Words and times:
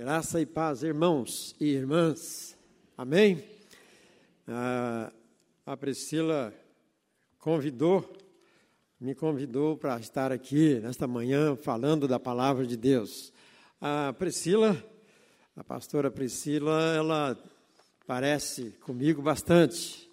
Graça 0.00 0.40
e 0.40 0.46
paz, 0.46 0.82
irmãos 0.82 1.54
e 1.60 1.66
irmãs. 1.66 2.56
Amém? 2.96 3.44
Ah, 4.48 5.12
a 5.66 5.76
Priscila 5.76 6.54
convidou, 7.38 8.10
me 8.98 9.14
convidou 9.14 9.76
para 9.76 10.00
estar 10.00 10.32
aqui 10.32 10.80
nesta 10.80 11.06
manhã 11.06 11.54
falando 11.54 12.08
da 12.08 12.18
palavra 12.18 12.66
de 12.66 12.78
Deus. 12.78 13.30
A 13.78 14.14
Priscila, 14.14 14.74
a 15.54 15.62
pastora 15.62 16.10
Priscila, 16.10 16.94
ela 16.94 17.38
parece 18.06 18.70
comigo 18.80 19.20
bastante, 19.20 20.10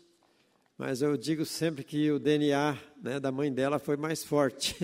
mas 0.78 1.02
eu 1.02 1.16
digo 1.16 1.46
sempre 1.46 1.86
que 1.86 2.12
o 2.12 2.20
DNA 2.20 2.78
né, 3.02 3.22
da 3.22 3.32
mãe 3.32 3.54
dela 3.54 3.80
foi 3.80 3.96
mais 3.96 4.22
forte. 4.22 4.76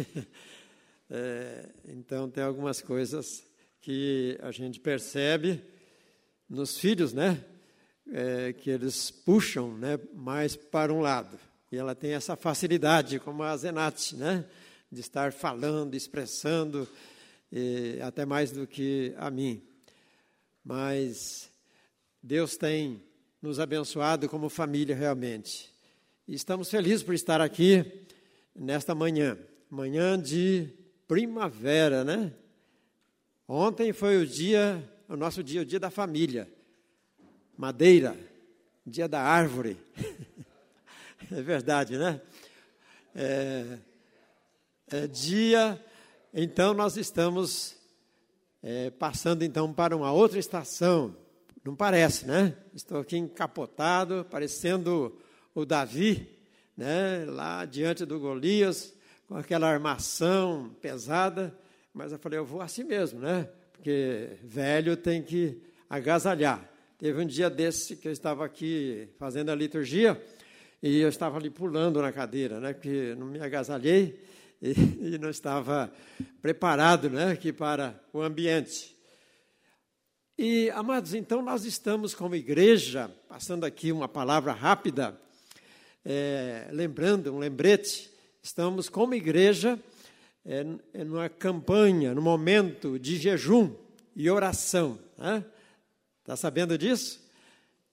é, 1.11 1.67
então, 1.89 2.29
tem 2.29 2.41
algumas 2.41 2.81
coisas 2.81 3.43
que 3.83 4.37
a 4.41 4.49
gente 4.49 4.79
percebe 4.79 5.61
nos 6.49 6.79
filhos, 6.79 7.11
né? 7.11 7.43
É, 8.09 8.53
que 8.53 8.69
eles 8.69 9.11
puxam 9.11 9.77
né, 9.77 9.99
mais 10.13 10.55
para 10.55 10.93
um 10.93 11.01
lado. 11.01 11.37
E 11.69 11.75
ela 11.75 11.93
tem 11.93 12.13
essa 12.13 12.37
facilidade, 12.37 13.19
como 13.19 13.43
a 13.43 13.55
Zenate, 13.57 14.15
né? 14.15 14.45
De 14.89 15.01
estar 15.01 15.33
falando, 15.33 15.95
expressando, 15.95 16.87
e, 17.51 17.99
até 18.01 18.25
mais 18.25 18.51
do 18.51 18.65
que 18.65 19.13
a 19.17 19.29
mim. 19.29 19.61
Mas 20.63 21.51
Deus 22.21 22.55
tem 22.55 23.03
nos 23.41 23.59
abençoado 23.59 24.29
como 24.29 24.47
família 24.47 24.95
realmente. 24.95 25.69
E 26.25 26.33
estamos 26.33 26.69
felizes 26.69 27.03
por 27.03 27.13
estar 27.13 27.41
aqui 27.41 28.05
nesta 28.55 28.95
manhã, 28.95 29.37
manhã 29.69 30.17
de 30.17 30.69
primavera, 31.05 32.05
né? 32.05 32.33
Ontem 33.47 33.91
foi 33.91 34.17
o 34.17 34.25
dia, 34.25 34.89
o 35.09 35.17
nosso 35.17 35.43
dia, 35.43 35.61
o 35.61 35.65
dia 35.65 35.79
da 35.79 35.89
família. 35.89 36.49
Madeira, 37.57 38.17
dia 38.85 39.07
da 39.07 39.21
árvore. 39.21 39.77
é 41.29 41.41
verdade, 41.41 41.97
né? 41.97 42.21
É, 43.13 43.77
é 44.87 45.07
dia, 45.07 45.83
então 46.33 46.73
nós 46.73 46.95
estamos 46.95 47.75
é, 48.61 48.89
passando 48.91 49.43
então 49.43 49.73
para 49.73 49.95
uma 49.95 50.13
outra 50.13 50.39
estação. 50.39 51.13
Não 51.65 51.75
parece, 51.75 52.25
né? 52.25 52.55
Estou 52.73 53.01
aqui 53.01 53.17
encapotado, 53.17 54.25
parecendo 54.31 55.19
o 55.53 55.65
Davi, 55.65 56.29
né? 56.77 57.25
Lá 57.27 57.65
diante 57.65 58.05
do 58.05 58.19
Golias, 58.21 58.93
com 59.27 59.35
aquela 59.35 59.67
armação 59.67 60.73
pesada. 60.81 61.53
Mas 61.93 62.11
eu 62.11 62.17
falei, 62.17 62.39
eu 62.39 62.45
vou 62.45 62.59
assim 62.59 62.83
mesmo, 62.83 63.19
né? 63.19 63.47
Porque 63.71 64.29
velho 64.41 64.97
tem 64.97 65.21
que 65.21 65.61
agasalhar. 65.87 66.67
Teve 66.97 67.21
um 67.21 67.25
dia 67.25 67.51
desse 67.51 67.95
que 67.95 68.07
eu 68.07 68.11
estava 68.11 68.43
aqui 68.43 69.07
fazendo 69.19 69.51
a 69.51 69.55
liturgia 69.55 70.19
e 70.81 70.99
eu 70.99 71.07
estava 71.07 71.37
ali 71.37 71.51
pulando 71.51 72.01
na 72.01 72.11
cadeira, 72.11 72.59
né? 72.59 72.73
Porque 72.73 73.13
não 73.15 73.27
me 73.27 73.39
agasalhei 73.39 74.19
e, 74.59 74.71
e 75.13 75.17
não 75.19 75.29
estava 75.29 75.93
preparado, 76.41 77.11
né? 77.11 77.31
Aqui 77.31 77.53
para 77.53 78.01
o 78.11 78.23
ambiente. 78.23 78.97
E, 80.35 80.71
amados, 80.71 81.13
então 81.13 81.43
nós 81.43 81.63
estamos 81.63 82.15
como 82.15 82.33
igreja, 82.33 83.07
passando 83.29 83.65
aqui 83.65 83.91
uma 83.91 84.07
palavra 84.07 84.51
rápida, 84.51 85.15
é, 86.03 86.69
lembrando, 86.71 87.31
um 87.31 87.37
lembrete, 87.37 88.09
estamos 88.41 88.89
como 88.89 89.13
igreja 89.13 89.79
é, 90.45 90.65
é 90.93 91.03
numa 91.03 91.29
campanha, 91.29 92.13
no 92.13 92.21
momento 92.21 92.99
de 92.99 93.17
jejum 93.17 93.73
e 94.15 94.29
oração. 94.29 94.99
Está 95.11 95.39
né? 95.39 95.45
Tá 96.23 96.35
sabendo 96.35 96.77
disso? 96.77 97.21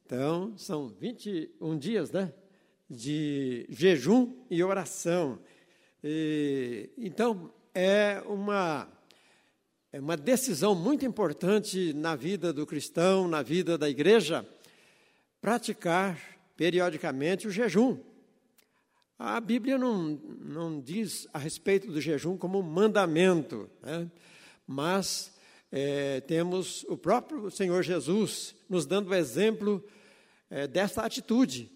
Então, 0.04 0.56
são 0.56 0.88
21 0.88 1.78
dias 1.78 2.10
né, 2.10 2.32
de 2.88 3.66
jejum 3.68 4.34
e 4.50 4.62
oração. 4.62 5.38
E, 6.02 6.90
então, 6.98 7.52
é 7.72 8.20
uma, 8.26 8.88
é 9.92 10.00
uma 10.00 10.16
decisão 10.16 10.74
muito 10.74 11.06
importante 11.06 11.92
na 11.92 12.16
vida 12.16 12.52
do 12.52 12.66
cristão, 12.66 13.28
na 13.28 13.42
vida 13.42 13.78
da 13.78 13.88
igreja, 13.88 14.46
praticar 15.40 16.18
periodicamente 16.56 17.46
o 17.46 17.50
jejum. 17.50 17.98
A 19.22 19.38
Bíblia 19.38 19.76
não, 19.76 20.18
não 20.40 20.80
diz 20.80 21.28
a 21.30 21.38
respeito 21.38 21.92
do 21.92 22.00
jejum 22.00 22.38
como 22.38 22.58
um 22.58 22.62
mandamento, 22.62 23.68
né? 23.82 24.10
mas 24.66 25.30
é, 25.70 26.22
temos 26.22 26.86
o 26.88 26.96
próprio 26.96 27.50
Senhor 27.50 27.82
Jesus 27.82 28.54
nos 28.66 28.86
dando 28.86 29.10
o 29.10 29.14
exemplo 29.14 29.84
é, 30.48 30.66
dessa 30.66 31.02
atitude 31.02 31.70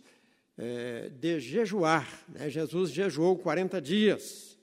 é, 0.56 1.10
de 1.10 1.38
jejuar. 1.38 2.08
Né? 2.30 2.48
Jesus 2.48 2.90
jejuou 2.90 3.36
40 3.36 3.78
dias. 3.78 4.56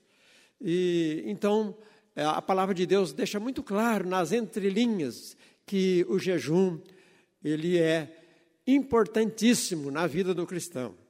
E 0.60 1.22
então 1.24 1.78
é, 2.16 2.24
a 2.24 2.42
palavra 2.42 2.74
de 2.74 2.84
Deus 2.84 3.12
deixa 3.12 3.38
muito 3.38 3.62
claro 3.62 4.08
nas 4.08 4.32
entrelinhas 4.32 5.36
que 5.64 6.04
o 6.08 6.18
jejum 6.18 6.80
ele 7.44 7.78
é 7.78 8.24
importantíssimo 8.66 9.88
na 9.88 10.08
vida 10.08 10.34
do 10.34 10.44
cristão 10.44 11.00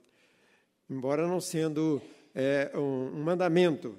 embora 0.93 1.27
não 1.27 1.41
sendo 1.41 2.03
é, 2.35 2.71
um, 2.75 3.17
um 3.17 3.23
mandamento. 3.23 3.97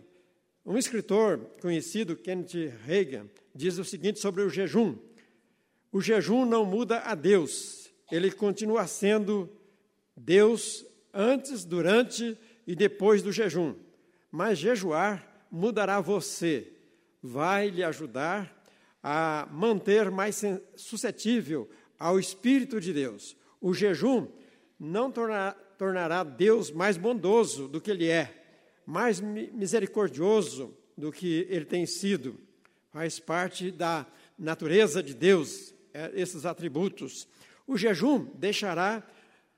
Um 0.64 0.78
escritor 0.78 1.40
conhecido, 1.60 2.16
Kenneth 2.16 2.72
Reagan, 2.86 3.26
diz 3.54 3.80
o 3.80 3.84
seguinte 3.84 4.20
sobre 4.20 4.44
o 4.44 4.50
jejum: 4.50 4.96
o 5.92 6.00
jejum 6.00 6.46
não 6.46 6.64
muda 6.64 7.00
a 7.00 7.16
Deus, 7.16 7.92
ele 8.12 8.32
continua 8.32 8.86
sendo 8.86 9.50
Deus 10.16 10.86
antes, 11.12 11.66
durante 11.66 12.38
e 12.68 12.76
depois 12.76 13.24
do 13.24 13.32
jejum. 13.32 13.76
Mas 14.32 14.60
jejuar 14.60 15.48
mudará 15.52 16.00
você, 16.00 16.72
vai 17.22 17.70
lhe 17.70 17.84
ajudar 17.84 18.64
a 19.02 19.48
manter 19.52 20.10
mais 20.12 20.42
suscetível 20.76 21.70
ao 22.00 22.20
Espírito 22.20 22.80
de 22.80 22.94
Deus. 22.94 23.36
O 23.60 23.74
jejum 23.74 24.28
não 24.80 25.12
tornará, 25.12 25.56
tornará 25.84 26.24
Deus 26.24 26.72
mais 26.72 26.96
bondoso 26.96 27.68
do 27.68 27.82
que 27.82 27.92
Ele 27.92 28.08
é, 28.08 28.34
mais 28.86 29.20
misericordioso 29.20 30.74
do 30.98 31.12
que 31.12 31.46
Ele 31.50 31.66
tem 31.66 31.86
sido. 31.86 32.40
Faz 32.90 33.20
parte 33.20 33.70
da 33.70 34.06
natureza 34.40 35.04
de 35.04 35.14
Deus, 35.14 35.76
é, 35.94 36.10
esses 36.16 36.46
atributos. 36.46 37.28
O 37.68 37.78
jejum 37.78 38.30
deixará, 38.36 39.04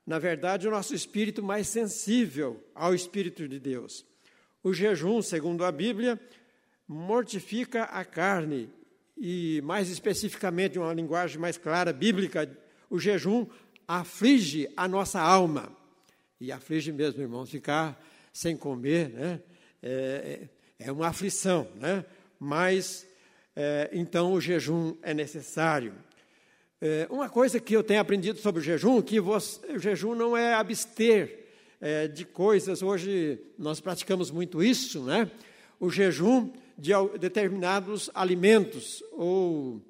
na 0.03 0.17
verdade, 0.17 0.67
o 0.67 0.71
nosso 0.71 0.95
espírito 0.95 1.43
mais 1.43 1.67
sensível 1.67 2.59
ao 2.73 2.95
Espírito 2.95 3.47
de 3.47 3.59
Deus. 3.59 4.03
O 4.63 4.73
jejum, 4.73 5.21
segundo 5.21 5.63
a 5.63 5.71
Bíblia, 5.71 6.19
mortifica 6.87 7.83
a 7.83 8.03
carne 8.03 8.67
e, 9.15 9.61
mais 9.63 9.91
especificamente, 9.91 10.79
uma 10.79 10.91
linguagem 10.91 11.37
mais 11.37 11.55
clara 11.55 11.93
bíblica, 11.93 12.49
o 12.89 12.97
jejum 12.97 13.45
aflige 13.87 14.67
a 14.75 14.87
nossa 14.87 15.21
alma. 15.21 15.84
E 16.39 16.51
aflige 16.51 16.91
mesmo, 16.91 17.21
irmãos, 17.21 17.49
ficar 17.49 18.01
sem 18.33 18.57
comer, 18.57 19.09
né? 19.09 19.41
É, 19.81 20.49
é, 20.79 20.87
é 20.87 20.91
uma 20.91 21.07
aflição, 21.07 21.67
né? 21.75 22.03
Mas, 22.37 23.07
é, 23.55 23.89
então, 23.93 24.33
o 24.33 24.41
jejum 24.41 24.97
é 25.01 25.13
necessário. 25.13 25.93
É, 26.81 27.07
uma 27.09 27.29
coisa 27.29 27.57
que 27.57 27.73
eu 27.73 27.81
tenho 27.81 28.01
aprendido 28.01 28.39
sobre 28.39 28.59
o 28.59 28.63
jejum, 28.63 29.01
que 29.01 29.17
você, 29.19 29.65
o 29.73 29.79
jejum 29.79 30.13
não 30.13 30.35
é 30.35 30.53
abster 30.53 31.45
é, 31.79 32.07
de 32.09 32.25
coisas, 32.25 32.81
hoje 32.81 33.39
nós 33.57 33.79
praticamos 33.79 34.29
muito 34.29 34.61
isso, 34.61 35.03
né? 35.03 35.31
O 35.79 35.89
jejum 35.89 36.51
de 36.77 36.91
determinados 37.17 38.09
alimentos 38.13 39.01
ou 39.13 39.81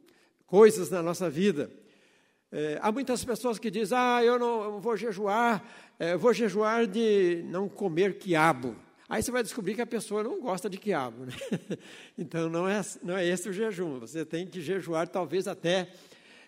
coisas 0.45 0.91
na 0.91 1.01
nossa 1.01 1.27
vida. 1.27 1.71
É, 2.51 2.79
há 2.81 2.91
muitas 2.91 3.23
pessoas 3.25 3.59
que 3.59 3.71
dizem, 3.71 3.97
ah, 3.97 4.23
eu 4.23 4.37
não 4.39 4.63
eu 4.63 4.79
vou 4.79 4.95
jejuar, 4.95 5.63
é, 5.99 6.15
vou 6.15 6.33
jejuar 6.33 6.87
de 6.87 7.43
não 7.47 7.67
comer 7.67 8.17
quiabo. 8.17 8.75
Aí 9.07 9.21
você 9.21 9.29
vai 9.29 9.43
descobrir 9.43 9.75
que 9.75 9.81
a 9.81 9.85
pessoa 9.85 10.23
não 10.23 10.39
gosta 10.41 10.69
de 10.69 10.77
quiabo. 10.77 11.25
Né? 11.25 11.33
Então 12.17 12.49
não 12.49 12.67
é, 12.67 12.81
não 13.03 13.17
é 13.17 13.25
esse 13.25 13.49
o 13.49 13.53
jejum. 13.53 13.99
Você 13.99 14.25
tem 14.25 14.47
que 14.47 14.61
jejuar, 14.61 15.07
talvez 15.07 15.47
até 15.47 15.89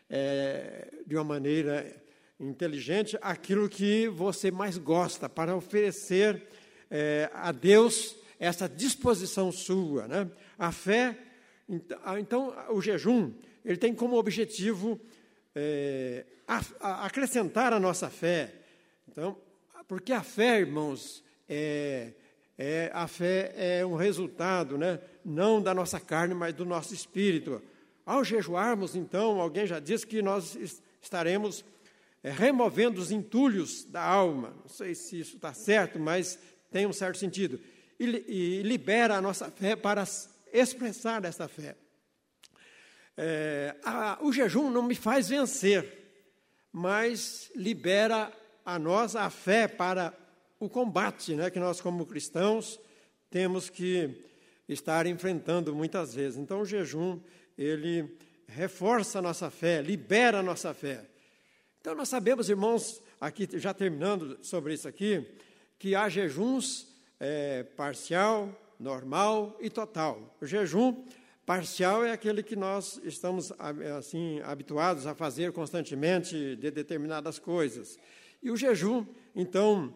é, 0.09 0.88
de 1.05 1.15
uma 1.15 1.23
maneira 1.23 1.94
inteligente, 2.39 3.17
aquilo 3.21 3.67
que 3.67 4.07
você 4.07 4.51
mais 4.51 4.77
gosta, 4.77 5.27
para 5.27 5.55
oferecer 5.55 6.43
é, 6.89 7.29
a 7.33 7.51
Deus 7.51 8.15
essa 8.39 8.69
disposição 8.69 9.51
sua. 9.51 10.07
Né? 10.07 10.29
A 10.57 10.71
fé, 10.71 11.17
então, 11.67 12.17
então 12.17 12.55
o 12.69 12.81
jejum, 12.81 13.33
ele 13.65 13.77
tem 13.77 13.93
como 13.93 14.17
objetivo 14.17 15.00
é, 15.57 16.25
a, 16.48 16.62
a 16.80 17.06
acrescentar 17.06 17.74
a 17.74 17.80
nossa 17.80 18.09
fé 18.09 18.54
então, 19.18 19.36
porque 19.88 20.13
a 20.13 20.21
fé, 20.21 20.59
irmãos, 20.59 21.24
é, 21.50 22.12
é, 22.56 22.92
a 22.94 23.07
fé 23.07 23.51
é 23.56 23.83
um 23.83 23.95
resultado, 23.95 24.77
né? 24.77 25.00
não 25.25 25.59
da 25.59 25.74
nossa 25.74 26.00
carne, 26.00 26.36
mas 26.36 26.54
do 26.54 26.63
nosso 26.63 26.94
espírito. 26.94 27.59
ao 28.06 28.24
jejuarmos, 28.24 28.95
então, 28.95 29.42
alguém 29.42 29.65
já 29.65 29.80
disse 29.80 30.06
que 30.06 30.21
nós 30.21 30.56
estaremos 31.01 31.65
é, 32.24 32.30
removendo 32.30 33.01
os 33.01 33.12
entulhos 33.12 33.86
da 33.86 34.03
alma. 34.03 34.53
Não 34.62 34.69
sei 34.69 34.94
se 34.94 35.19
isso 35.19 35.38
está 35.38 35.51
certo, 35.51 35.98
mas 35.98 36.38
tem 36.71 36.86
um 36.86 36.94
certo 36.94 37.18
sentido. 37.18 37.60
E, 38.00 38.06
e, 38.27 38.62
libera 38.62 39.15
a 39.15 39.21
nossa 39.21 39.50
fé 39.50 39.75
para 39.75 40.03
expressar 40.53 41.25
essa 41.25 41.48
fé. 41.48 41.75
É, 43.17 43.75
a, 43.83 44.19
o 44.21 44.31
jejum 44.31 44.69
não 44.69 44.83
me 44.83 44.93
faz 44.93 45.29
vencer, 45.29 45.85
mas 46.71 47.51
libera 47.55 48.31
a 48.63 48.77
nós 48.77 49.15
a 49.15 49.29
fé 49.31 49.67
para 49.67 50.13
o 50.59 50.69
combate 50.69 51.33
né, 51.33 51.49
que 51.49 51.59
nós, 51.59 51.81
como 51.81 52.05
cristãos, 52.05 52.79
temos 53.31 53.69
que 53.69 54.23
estar 54.69 55.07
enfrentando 55.07 55.73
muitas 55.73 56.13
vezes. 56.13 56.37
Então, 56.37 56.61
o 56.61 56.65
jejum, 56.65 57.19
ele 57.57 58.17
reforça 58.47 59.19
a 59.19 59.21
nossa 59.21 59.49
fé, 59.49 59.81
libera 59.81 60.39
a 60.39 60.43
nossa 60.43 60.73
fé. 60.73 61.03
Então, 61.81 61.95
nós 61.95 62.09
sabemos, 62.09 62.49
irmãos, 62.49 63.01
aqui 63.19 63.47
já 63.53 63.73
terminando 63.73 64.37
sobre 64.43 64.73
isso 64.73 64.87
aqui, 64.87 65.25
que 65.79 65.95
há 65.95 66.07
jejuns 66.09 66.87
é, 67.19 67.63
parcial, 67.63 68.49
normal 68.79 69.57
e 69.59 69.69
total. 69.69 70.35
O 70.39 70.45
jejum 70.45 71.03
parcial 71.47 72.03
é 72.03 72.11
aquele 72.11 72.44
que 72.44 72.57
nós 72.57 72.99
estamos 73.05 73.53
assim 73.97 74.41
habituados 74.44 75.07
a 75.07 75.15
fazer 75.15 75.53
constantemente 75.53 76.57
de 76.57 76.69
determinadas 76.69 77.39
coisas. 77.39 77.97
E 78.44 78.51
o 78.51 78.57
jejum, 78.57 79.05
então, 79.33 79.95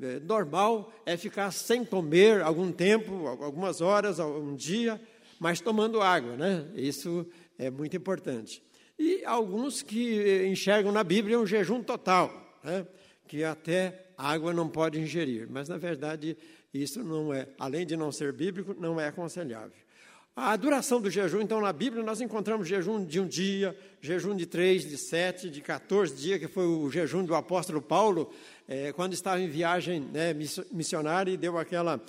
é, 0.00 0.18
normal 0.20 0.90
é 1.04 1.18
ficar 1.18 1.50
sem 1.50 1.84
comer 1.84 2.40
algum 2.40 2.72
tempo, 2.72 3.26
algumas 3.26 3.82
horas, 3.82 4.18
um 4.20 4.56
dia, 4.56 4.98
mas 5.38 5.60
tomando 5.60 6.00
água, 6.00 6.34
né? 6.34 6.66
Isso 6.74 7.26
é 7.58 7.68
muito 7.68 7.94
importante. 7.94 8.62
E 8.98 9.22
alguns 9.26 9.82
que 9.82 10.46
enxergam 10.46 10.90
na 10.90 11.04
Bíblia 11.04 11.38
um 11.38 11.46
jejum 11.46 11.82
total, 11.82 12.58
né? 12.64 12.86
que 13.28 13.44
até 13.44 14.06
água 14.16 14.54
não 14.54 14.68
pode 14.68 14.98
ingerir. 14.98 15.46
Mas, 15.50 15.68
na 15.68 15.76
verdade, 15.76 16.38
isso 16.72 17.04
não 17.04 17.34
é, 17.34 17.48
além 17.58 17.84
de 17.84 17.98
não 17.98 18.10
ser 18.10 18.32
bíblico, 18.32 18.74
não 18.78 18.98
é 18.98 19.08
aconselhável. 19.08 19.89
A 20.42 20.56
duração 20.56 21.02
do 21.02 21.10
jejum, 21.10 21.42
então, 21.42 21.60
na 21.60 21.70
Bíblia, 21.70 22.02
nós 22.02 22.22
encontramos 22.22 22.66
jejum 22.66 23.04
de 23.04 23.20
um 23.20 23.26
dia, 23.26 23.76
jejum 24.00 24.34
de 24.34 24.46
três, 24.46 24.88
de 24.88 24.96
sete, 24.96 25.50
de 25.50 25.60
14 25.60 26.16
dias, 26.16 26.40
que 26.40 26.48
foi 26.48 26.64
o 26.64 26.90
jejum 26.90 27.22
do 27.22 27.34
apóstolo 27.34 27.82
Paulo, 27.82 28.32
é, 28.66 28.90
quando 28.90 29.12
estava 29.12 29.38
em 29.38 29.48
viagem 29.48 30.00
né, 30.00 30.34
missionária 30.72 31.30
e 31.30 31.36
deu 31.36 31.58
aquela 31.58 32.00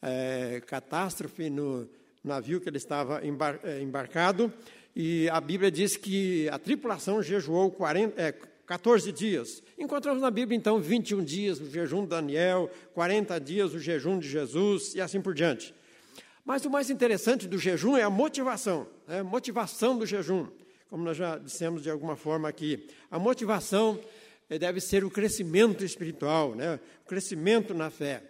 é, 0.00 0.62
catástrofe 0.66 1.50
no 1.50 1.86
navio 2.24 2.58
que 2.58 2.70
ele 2.70 2.78
estava 2.78 3.22
embar, 3.22 3.60
é, 3.62 3.82
embarcado. 3.82 4.50
E 4.96 5.28
a 5.28 5.38
Bíblia 5.38 5.70
diz 5.70 5.94
que 5.94 6.48
a 6.48 6.58
tripulação 6.58 7.22
jejuou 7.22 7.70
40, 7.70 8.32
14 8.64 9.12
dias. 9.12 9.62
Encontramos 9.78 10.22
na 10.22 10.30
Bíblia, 10.30 10.56
então, 10.56 10.80
21 10.80 11.22
dias 11.22 11.60
o 11.60 11.70
jejum 11.70 12.04
de 12.04 12.08
Daniel, 12.08 12.70
40 12.94 13.38
dias 13.38 13.74
o 13.74 13.78
jejum 13.78 14.18
de 14.18 14.26
Jesus 14.26 14.94
e 14.94 15.02
assim 15.02 15.20
por 15.20 15.34
diante. 15.34 15.74
Mas 16.44 16.64
o 16.66 16.70
mais 16.70 16.90
interessante 16.90 17.48
do 17.48 17.58
jejum 17.58 17.96
é 17.96 18.02
a 18.02 18.10
motivação, 18.10 18.86
né? 19.08 19.20
a 19.20 19.24
motivação 19.24 19.96
do 19.96 20.04
jejum, 20.04 20.46
como 20.90 21.02
nós 21.02 21.16
já 21.16 21.38
dissemos 21.38 21.82
de 21.82 21.90
alguma 21.90 22.16
forma 22.16 22.46
aqui. 22.46 22.86
A 23.10 23.18
motivação 23.18 23.98
eh, 24.50 24.58
deve 24.58 24.78
ser 24.78 25.04
o 25.04 25.10
crescimento 25.10 25.82
espiritual, 25.82 26.54
né? 26.54 26.78
o 27.02 27.08
crescimento 27.08 27.72
na 27.72 27.88
fé. 27.88 28.22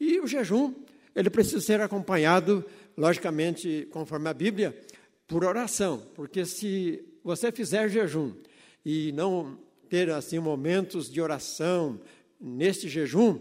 E 0.00 0.18
o 0.18 0.26
jejum, 0.26 0.74
ele 1.14 1.30
precisa 1.30 1.60
ser 1.60 1.80
acompanhado, 1.80 2.64
logicamente, 2.96 3.86
conforme 3.92 4.28
a 4.28 4.34
Bíblia, 4.34 4.76
por 5.28 5.44
oração, 5.44 6.02
porque 6.16 6.44
se 6.44 7.00
você 7.22 7.52
fizer 7.52 7.88
jejum 7.88 8.34
e 8.84 9.12
não 9.12 9.56
ter 9.88 10.10
assim 10.10 10.40
momentos 10.40 11.08
de 11.08 11.20
oração 11.20 12.00
neste 12.40 12.88
jejum, 12.88 13.38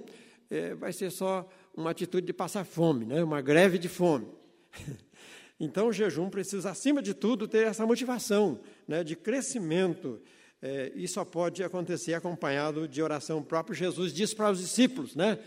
é, 0.48 0.76
vai 0.76 0.94
ser 0.94 1.10
só 1.10 1.50
uma 1.76 1.92
atitude 1.92 2.26
de 2.28 2.34
passar 2.34 2.64
fome, 2.64 3.06
né? 3.06 3.24
uma 3.24 3.42
greve 3.42 3.78
de 3.78 3.90
fome. 3.90 4.28
Então, 5.64 5.90
o 5.90 5.94
jejum 5.94 6.28
precisa, 6.28 6.72
acima 6.72 7.04
de 7.04 7.14
tudo, 7.14 7.48
ter 7.48 7.68
essa 7.68 7.86
motivação 7.86 8.60
né, 8.88 9.04
de 9.04 9.16
crescimento. 9.16 10.20
É, 10.60 10.92
e 10.96 11.08
só 11.08 11.24
pode 11.24 11.64
acontecer 11.64 12.16
acompanhado 12.16 12.88
de 12.88 13.00
oração. 13.00 13.38
O 13.38 13.44
próprio 13.44 13.76
Jesus 13.76 14.12
diz 14.12 14.34
para 14.34 14.50
os 14.50 14.60
discípulos: 14.60 15.16
né, 15.16 15.38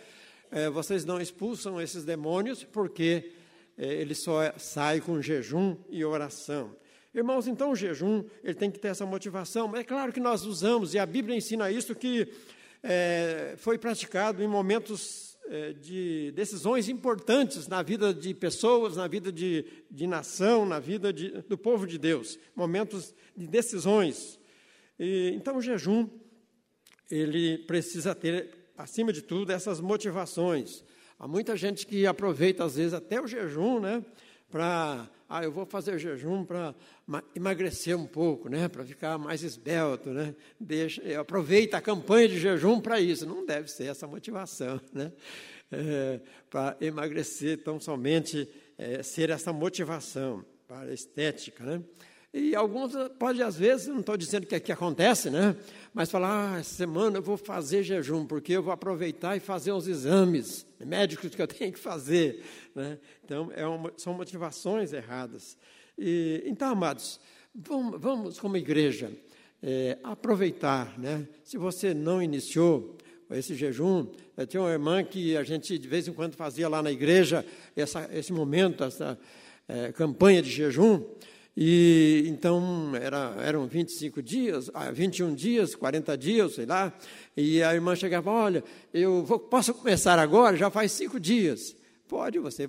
é, 0.53 0.71
vocês 0.71 1.05
não 1.05 1.21
expulsam 1.21 1.81
esses 1.81 2.05
demônios 2.05 2.63
porque 2.63 3.33
é, 3.77 3.93
ele 3.93 4.15
só 4.15 4.53
sai 4.57 5.01
com 5.01 5.21
jejum 5.21 5.77
e 5.91 6.05
oração. 6.05 6.77
Irmãos, 7.13 7.49
então 7.49 7.73
o 7.73 7.77
jejum 7.77 8.25
ele 8.45 8.55
tem 8.55 8.71
que 8.71 8.79
ter 8.79 8.89
essa 8.89 9.05
motivação. 9.05 9.67
Mas 9.67 9.81
é 9.81 9.85
claro 9.85 10.13
que 10.13 10.21
nós 10.21 10.45
usamos, 10.45 10.95
e 10.95 10.99
a 11.01 11.07
Bíblia 11.07 11.37
ensina 11.37 11.73
isso, 11.73 11.93
que 11.93 12.29
é, 12.85 13.55
foi 13.57 13.79
praticado 13.79 14.45
em 14.45 14.47
momentos 14.47 15.34
de 15.81 16.33
decisões 16.33 16.89
importantes 16.89 17.69
na 17.69 17.83
vida 17.83 18.15
de 18.15 18.33
pessoas, 18.33 18.97
na 18.97 19.07
vida 19.07 19.31
de, 19.31 19.65
de 19.91 20.07
nação, 20.07 20.65
na 20.65 20.79
vida 20.79 21.13
de, 21.13 21.43
do 21.43 21.59
povo 21.59 21.87
de 21.87 21.99
Deus. 21.99 22.39
Momentos 22.57 23.15
de 23.37 23.47
decisões. 23.47 24.39
E, 24.99 25.33
então 25.35 25.57
o 25.57 25.63
jejum, 25.63 26.09
ele 27.11 27.59
precisa 27.59 28.15
ter, 28.15 28.51
acima 28.77 29.13
de 29.13 29.23
tudo, 29.23 29.53
essas 29.53 29.81
motivações. 29.81 30.83
Há 31.19 31.29
muita 31.29 31.57
gente 31.57 31.87
que 31.87 32.07
aproveita, 32.07 32.65
às 32.65 32.77
vezes, 32.77 32.95
até 32.95 33.21
o 33.21 33.27
jejum, 33.27 33.81
né? 33.81 34.05
Para 34.55 35.11
ah, 35.29 35.43
eu 35.43 35.51
vou 35.51 35.67
fazer 35.67 35.99
jejum 35.99 36.45
para 36.45 36.73
emagrecer 37.35 37.99
um 37.99 38.07
pouco, 38.07 38.49
né? 38.49 38.69
Para 38.69 38.85
ficar 38.85 39.19
mais 39.19 39.43
esbelto, 39.43 40.11
né? 40.11 40.33
Deixa, 40.61 41.03
aproveita 41.21 41.77
a 41.77 41.81
campanha 41.81 42.29
de 42.29 42.39
jejum 42.39 42.81
para 42.81 43.01
isso. 43.01 43.27
Não 43.27 43.45
deve 43.45 43.69
ser 43.69 43.87
essa 43.87 44.07
motivação, 44.07 44.81
né? 44.95 45.11
É, 45.73 46.21
para 46.49 46.77
emagrecer 46.81 47.65
tão 47.65 47.81
somente 47.81 48.49
é, 48.79 49.03
ser 49.03 49.29
essa 49.31 49.53
motivação 49.53 50.45
para 50.69 50.83
a 50.83 50.95
estética, 50.95 51.65
né? 51.65 51.83
E 52.37 52.53
alguns 52.57 52.93
pode 53.17 53.41
às 53.41 53.57
vezes, 53.57 53.87
não 53.87 54.01
estou 54.01 54.17
dizendo 54.17 54.45
que 54.45 54.57
aqui 54.57 54.73
acontece, 54.73 55.31
né? 55.31 55.55
Mas 55.95 56.11
falar, 56.11 56.55
ah, 56.55 56.59
essa 56.59 56.75
semana 56.75 57.19
eu 57.19 57.23
vou 57.23 57.37
fazer 57.37 57.85
jejum, 57.85 58.27
porque 58.27 58.55
eu 58.55 58.63
vou 58.63 58.73
aproveitar 58.73 59.37
e 59.37 59.41
fazer 59.41 59.71
os 59.71 59.87
exames 59.87 60.67
médicos 60.85 61.33
que 61.33 61.41
eu 61.41 61.47
tenho 61.47 61.73
que 61.73 61.79
fazer. 61.79 62.43
Né? 62.75 62.99
Então, 63.25 63.53
é 63.55 63.65
uma, 63.65 63.93
são 63.97 64.13
motivações 64.15 64.93
erradas. 64.93 65.57
E, 65.97 66.43
então, 66.45 66.73
amados, 66.73 67.21
vamos, 67.55 68.01
vamos 68.01 68.41
como 68.41 68.57
igreja, 68.57 69.13
é, 69.63 69.97
aproveitar. 70.03 70.99
Né? 70.99 71.29
Se 71.45 71.57
você 71.57 71.95
não 71.95 72.21
iniciou 72.21 72.99
esse 73.31 73.55
jejum, 73.55 74.09
eu 74.37 74.45
tinha 74.45 74.61
uma 74.61 74.73
irmã 74.73 75.05
que 75.05 75.37
a 75.37 75.45
gente 75.45 75.79
de 75.79 75.87
vez 75.87 76.09
em 76.09 76.13
quando 76.13 76.35
fazia 76.35 76.69
lá 76.69 76.83
na 76.83 76.91
igreja 76.91 77.47
essa, 77.77 78.11
esse 78.13 78.33
momento, 78.33 78.83
essa 78.83 79.17
é, 79.69 79.93
campanha 79.93 80.43
de 80.43 80.51
jejum. 80.51 81.01
E 81.57 82.25
então 82.27 82.93
era, 82.97 83.35
eram 83.39 83.67
25 83.67 84.21
dias, 84.21 84.71
21 84.93 85.29
ah, 85.29 85.35
dias, 85.35 85.75
40 85.75 86.19
dias, 86.19 86.55
sei 86.55 86.67
lá. 86.67 86.93
E 87.37 87.63
a 87.63 87.73
irmã 87.73 87.95
chegava: 87.95 88.31
Olha, 88.31 88.65
eu 88.93 89.23
vou, 89.25 89.39
posso 89.39 89.73
começar 89.73 90.19
agora? 90.19 90.57
Já 90.57 90.69
faz 90.69 90.91
cinco 90.93 91.21
dias. 91.21 91.77
Pode, 92.09 92.39
você. 92.39 92.69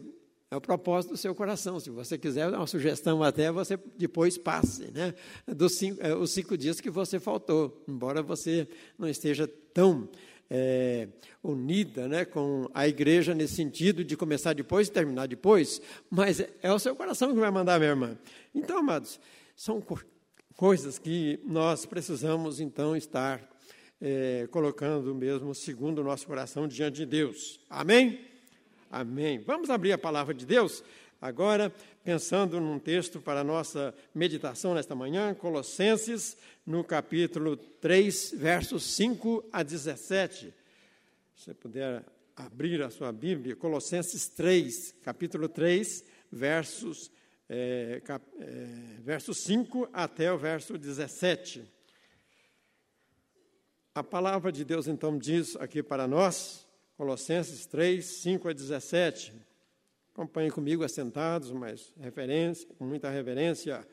É 0.52 0.56
o 0.56 0.62
propósito 0.62 1.12
do 1.12 1.18
seu 1.18 1.34
coração. 1.34 1.80
Se 1.80 1.90
você 1.90 2.18
quiser, 2.18 2.48
uma 2.48 2.68
sugestão 2.68 3.24
até, 3.24 3.52
você 3.52 3.80
depois 3.98 4.38
passe, 4.38 4.92
né? 4.92 5.16
Dos 5.48 5.74
cinco, 5.74 6.00
é, 6.02 6.14
os 6.14 6.32
cinco 6.32 6.56
dias 6.56 6.80
que 6.80 6.90
você 6.90 7.20
faltou, 7.20 7.84
embora 7.88 8.22
você 8.22 8.68
não 8.98 9.10
esteja 9.10 9.48
tão 9.74 10.08
é, 10.50 11.08
unida 11.44 12.08
né, 12.08 12.26
com 12.26 12.70
a 12.74 12.88
igreja 12.88 13.34
nesse 13.34 13.56
sentido 13.56 14.04
de 14.04 14.16
começar 14.16 14.54
depois 14.54 14.88
e 14.88 14.92
terminar 14.92 15.28
depois, 15.28 15.82
mas 16.10 16.40
é 16.62 16.72
o 16.72 16.80
seu 16.80 16.96
coração 16.96 17.34
que 17.34 17.40
vai 17.40 17.52
mandar, 17.52 17.80
minha 17.80 17.92
irmã. 17.92 18.18
Então, 18.54 18.80
amados, 18.80 19.20
são 19.56 19.82
co 19.82 20.00
coisas 20.56 20.98
que 20.98 21.38
nós 21.44 21.86
precisamos 21.86 22.62
então 22.62 22.96
estar 22.96 23.42
é, 24.00 24.48
colocando 24.52 25.14
mesmo 25.14 25.54
segundo 25.54 26.00
o 26.00 26.04
nosso 26.04 26.26
coração 26.26 26.68
diante 26.68 26.98
de 26.98 27.06
Deus. 27.06 27.60
Amém? 27.70 28.22
Amém. 28.90 29.40
Vamos 29.40 29.70
abrir 29.70 29.92
a 29.92 29.98
palavra 29.98 30.34
de 30.34 30.46
Deus 30.46 30.82
agora, 31.22 31.74
pensando 32.04 32.60
num 32.60 32.80
texto 32.80 33.20
para 33.22 33.44
nossa 33.44 33.94
meditação 34.14 34.74
nesta 34.74 34.96
manhã, 34.96 35.34
Colossenses, 35.34 36.38
no 36.66 36.84
capítulo 36.84 37.58
3, 37.58 38.34
versos 38.38 38.84
5 38.96 39.50
a 39.52 39.64
17. 39.64 40.54
Se 41.36 41.46
você 41.46 41.54
puder 41.54 42.04
abrir 42.36 42.82
a 42.82 42.90
sua 42.90 43.12
Bíblia, 43.12 43.56
Colossenses 43.56 44.28
3, 44.28 44.96
capítulo 45.04 45.48
3, 45.48 46.04
versos 46.32 47.12
é, 47.48 48.02
cap, 48.04 48.26
é, 48.40 48.68
verso 49.02 49.34
5 49.34 49.90
até 49.94 50.32
o 50.32 50.38
verso 50.38 50.78
17. 50.78 51.72
A 53.94 54.04
palavra 54.04 54.52
de 54.52 54.66
Deus 54.66 54.88
então 54.88 55.18
diz 55.18 55.56
aqui 55.56 55.82
para 55.82 56.08
nós, 56.08 56.68
Colossenses 56.98 57.66
3, 57.66 58.04
5 58.06 58.50
a 58.50 58.54
17. 58.54 59.34
Acompanhem 60.16 60.50
comigo 60.50 60.82
assentados, 60.82 61.52
mas 61.52 61.94
reverência, 62.00 62.66
com 62.78 62.86
muita 62.86 63.10
reverência 63.10 63.86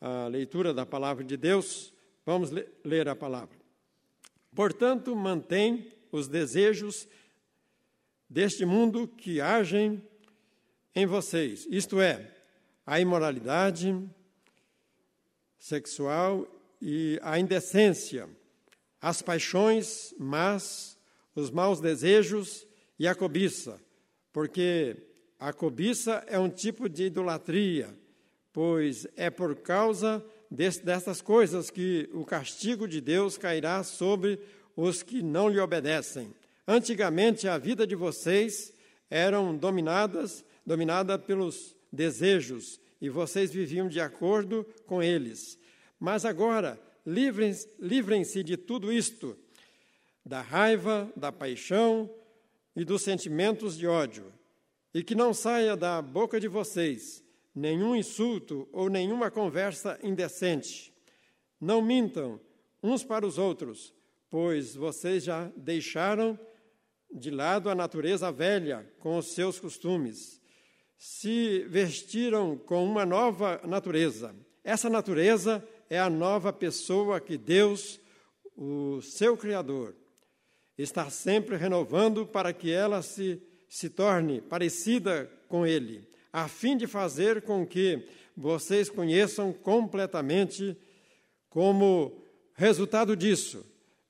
a 0.00 0.28
leitura 0.28 0.72
da 0.72 0.86
palavra 0.86 1.24
de 1.24 1.36
Deus, 1.36 1.92
vamos 2.24 2.52
ler 2.84 3.08
a 3.08 3.16
palavra. 3.16 3.58
Portanto, 4.54 5.16
mantém 5.16 5.92
os 6.12 6.28
desejos 6.28 7.08
deste 8.30 8.64
mundo 8.64 9.08
que 9.08 9.40
agem 9.40 10.00
em 10.94 11.06
vocês, 11.06 11.66
isto 11.68 12.00
é, 12.00 12.32
a 12.86 13.00
imoralidade 13.00 14.08
sexual 15.58 16.46
e 16.80 17.18
a 17.20 17.36
indecência, 17.36 18.30
as 19.00 19.22
paixões 19.22 20.14
mas 20.20 20.96
os 21.34 21.50
maus 21.50 21.80
desejos 21.80 22.64
e 22.96 23.08
a 23.08 23.14
cobiça, 23.16 23.82
porque 24.32 25.07
a 25.38 25.52
cobiça 25.52 26.24
é 26.26 26.38
um 26.38 26.48
tipo 26.48 26.88
de 26.88 27.04
idolatria, 27.04 27.94
pois 28.52 29.06
é 29.16 29.30
por 29.30 29.54
causa 29.56 30.24
dessas 30.50 31.20
coisas 31.20 31.70
que 31.70 32.08
o 32.12 32.24
castigo 32.24 32.88
de 32.88 33.00
Deus 33.00 33.38
cairá 33.38 33.84
sobre 33.84 34.40
os 34.74 35.02
que 35.02 35.22
não 35.22 35.48
lhe 35.48 35.60
obedecem. 35.60 36.34
Antigamente 36.66 37.46
a 37.46 37.56
vida 37.56 37.86
de 37.86 37.94
vocês 37.94 38.72
eram 39.08 39.56
dominadas, 39.56 40.44
dominada 40.66 41.18
pelos 41.18 41.76
desejos, 41.92 42.80
e 43.00 43.08
vocês 43.08 43.52
viviam 43.52 43.88
de 43.88 44.00
acordo 44.00 44.66
com 44.86 45.00
eles. 45.00 45.56
Mas 46.00 46.24
agora, 46.24 46.80
livrem-se 47.06 47.68
livrem 47.78 48.22
de 48.22 48.56
tudo 48.56 48.92
isto 48.92 49.38
da 50.26 50.40
raiva, 50.40 51.10
da 51.16 51.30
paixão 51.30 52.10
e 52.74 52.84
dos 52.84 53.02
sentimentos 53.02 53.78
de 53.78 53.86
ódio, 53.86 54.32
e 54.94 55.02
que 55.02 55.14
não 55.14 55.34
saia 55.34 55.76
da 55.76 56.00
boca 56.00 56.40
de 56.40 56.48
vocês 56.48 57.24
nenhum 57.54 57.96
insulto 57.96 58.68
ou 58.72 58.88
nenhuma 58.88 59.30
conversa 59.30 59.98
indecente. 60.02 60.94
Não 61.60 61.82
mintam 61.82 62.40
uns 62.82 63.02
para 63.02 63.26
os 63.26 63.36
outros, 63.36 63.92
pois 64.30 64.76
vocês 64.76 65.24
já 65.24 65.50
deixaram 65.56 66.38
de 67.12 67.30
lado 67.30 67.68
a 67.68 67.74
natureza 67.74 68.30
velha 68.30 68.88
com 69.00 69.18
os 69.18 69.32
seus 69.32 69.58
costumes. 69.58 70.40
Se 70.96 71.64
vestiram 71.68 72.56
com 72.56 72.84
uma 72.84 73.04
nova 73.04 73.60
natureza. 73.64 74.34
Essa 74.62 74.88
natureza 74.88 75.66
é 75.88 75.98
a 75.98 76.10
nova 76.10 76.52
pessoa 76.52 77.20
que 77.20 77.36
Deus, 77.36 78.00
o 78.56 79.00
seu 79.00 79.36
Criador, 79.36 79.96
está 80.76 81.08
sempre 81.10 81.56
renovando 81.56 82.26
para 82.26 82.52
que 82.52 82.70
ela 82.70 83.00
se, 83.02 83.42
se 83.68 83.90
torne 83.90 84.40
parecida 84.40 85.30
com 85.48 85.66
Ele, 85.66 86.06
a 86.32 86.48
fim 86.48 86.76
de 86.76 86.86
fazer 86.86 87.42
com 87.42 87.66
que 87.66 88.06
vocês 88.36 88.88
conheçam 88.88 89.52
completamente 89.52 90.76
como 91.50 92.22
resultado 92.54 93.16
disso. 93.16 93.64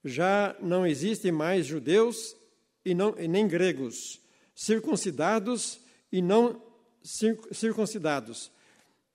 Já 0.04 0.56
não 0.60 0.86
existem 0.86 1.32
mais 1.32 1.66
judeus 1.66 2.36
e, 2.84 2.94
não, 2.94 3.14
e 3.18 3.26
nem 3.26 3.48
gregos, 3.48 4.20
circuncidados 4.54 5.80
e 6.12 6.22
não 6.22 6.62
circuncidados, 7.52 8.50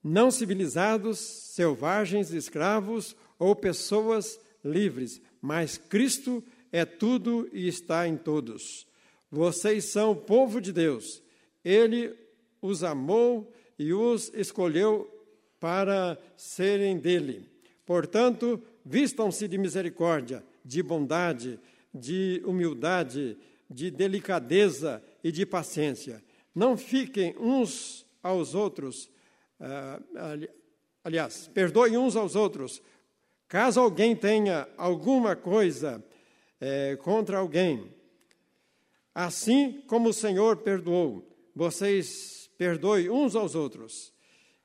não 0.03 0.31
civilizados, 0.31 1.19
selvagens, 1.19 2.31
escravos 2.31 3.15
ou 3.37 3.55
pessoas 3.55 4.39
livres, 4.63 5.21
mas 5.41 5.77
Cristo 5.77 6.43
é 6.71 6.85
tudo 6.85 7.49
e 7.53 7.67
está 7.67 8.07
em 8.07 8.17
todos. 8.17 8.87
Vocês 9.33 9.85
são 9.85 10.11
o 10.11 10.15
povo 10.15 10.61
de 10.61 10.71
Deus. 10.71 11.23
Ele 11.65 12.15
os 12.61 12.83
amou 12.83 13.51
e 13.79 13.91
os 13.91 14.31
escolheu 14.31 15.09
para 15.59 16.19
serem 16.37 16.99
dele. 16.99 17.49
Portanto, 17.83 18.61
vistam-se 18.85 19.47
de 19.47 19.57
misericórdia, 19.57 20.43
de 20.63 20.83
bondade, 20.83 21.59
de 21.91 22.43
humildade, 22.45 23.35
de 23.67 23.89
delicadeza 23.89 25.03
e 25.23 25.31
de 25.31 25.47
paciência. 25.47 26.23
Não 26.53 26.77
fiquem 26.77 27.35
uns 27.39 28.05
aos 28.21 28.53
outros, 28.53 29.09
uh, 29.59 30.47
aliás, 31.03 31.49
perdoem 31.51 31.97
uns 31.97 32.15
aos 32.15 32.35
outros. 32.35 32.83
Caso 33.47 33.79
alguém 33.79 34.15
tenha 34.15 34.67
alguma 34.77 35.35
coisa 35.35 36.05
é, 36.61 36.95
contra 36.97 37.39
alguém. 37.39 38.02
Assim 39.13 39.81
como 39.87 40.09
o 40.09 40.13
Senhor 40.13 40.57
perdoou, 40.57 41.27
vocês 41.55 42.49
perdoem 42.57 43.09
uns 43.09 43.35
aos 43.35 43.53
outros. 43.53 44.11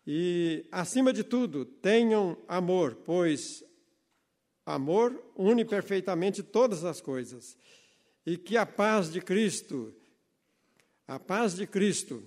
E, 0.06 0.64
acima 0.72 1.12
de 1.12 1.22
tudo, 1.22 1.66
tenham 1.66 2.36
amor, 2.48 2.94
pois 3.04 3.62
amor 4.64 5.22
une 5.36 5.64
perfeitamente 5.64 6.42
todas 6.42 6.84
as 6.84 7.00
coisas. 7.00 7.58
E 8.24 8.38
que 8.38 8.56
a 8.56 8.64
paz 8.64 9.12
de 9.12 9.20
Cristo, 9.20 9.94
a 11.06 11.18
paz 11.18 11.54
de 11.54 11.66
Cristo, 11.66 12.22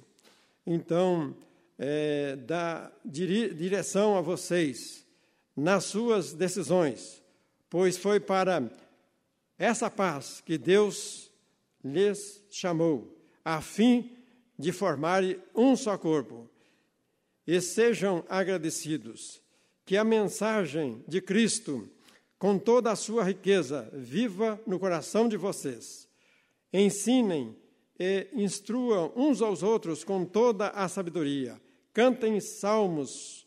então, 0.65 1.35
é, 1.77 2.35
dá 2.35 2.91
direção 3.03 4.15
a 4.15 4.21
vocês 4.21 5.03
nas 5.55 5.85
suas 5.85 6.33
decisões, 6.33 7.21
pois 7.67 7.97
foi 7.97 8.19
para 8.19 8.69
essa 9.57 9.89
paz 9.89 10.39
que 10.41 10.57
Deus 10.57 11.30
lhes 11.83 12.43
chamou, 12.50 13.17
a 13.43 13.61
fim 13.61 14.15
de 14.57 14.71
formarem 14.71 15.41
um 15.55 15.75
só 15.75 15.97
corpo. 15.97 16.50
E 17.45 17.59
sejam 17.59 18.23
agradecidos 18.29 19.41
que 19.85 19.97
a 19.97 20.03
mensagem 20.03 21.03
de 21.07 21.19
Cristo, 21.19 21.89
com 22.38 22.57
toda 22.57 22.91
a 22.91 22.95
sua 22.95 23.23
riqueza, 23.23 23.89
viva 23.93 24.61
no 24.65 24.79
coração 24.79 25.27
de 25.27 25.35
vocês. 25.38 26.07
Ensinem 26.71 27.55
e 28.00 28.27
instruam 28.33 29.11
uns 29.15 29.41
aos 29.41 29.63
outros 29.63 30.03
com 30.03 30.23
toda 30.25 30.69
a 30.69 30.88
sabedoria. 30.88 31.61
Cantem 31.93 32.39
salmos, 32.39 33.45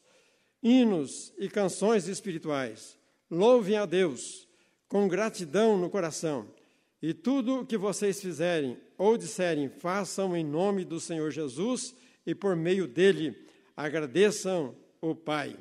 hinos 0.62 1.32
e 1.38 1.48
canções 1.48 2.08
espirituais. 2.08 2.98
Louvem 3.30 3.76
a 3.76 3.86
Deus 3.86 4.46
com 4.88 5.08
gratidão 5.08 5.78
no 5.78 5.88
coração. 5.88 6.46
E 7.06 7.12
tudo 7.12 7.60
o 7.60 7.66
que 7.66 7.76
vocês 7.76 8.18
fizerem 8.18 8.78
ou 8.96 9.18
disserem, 9.18 9.68
façam 9.68 10.34
em 10.34 10.42
nome 10.42 10.86
do 10.86 10.98
Senhor 10.98 11.30
Jesus 11.30 11.94
e 12.24 12.34
por 12.34 12.56
meio 12.56 12.88
dele 12.88 13.46
agradeçam 13.76 14.74
o 15.02 15.14
Pai. 15.14 15.54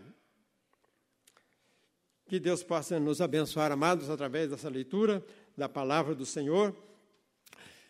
Que 2.30 2.40
Deus 2.40 2.64
possa 2.64 2.98
nos 2.98 3.20
abençoar, 3.20 3.74
amados, 3.74 4.10
através 4.10 4.52
dessa 4.52 4.70
leitura 4.70 5.22
da 5.58 5.68
palavra 5.68 6.16
do 6.16 6.26
Senhor. 6.26 6.74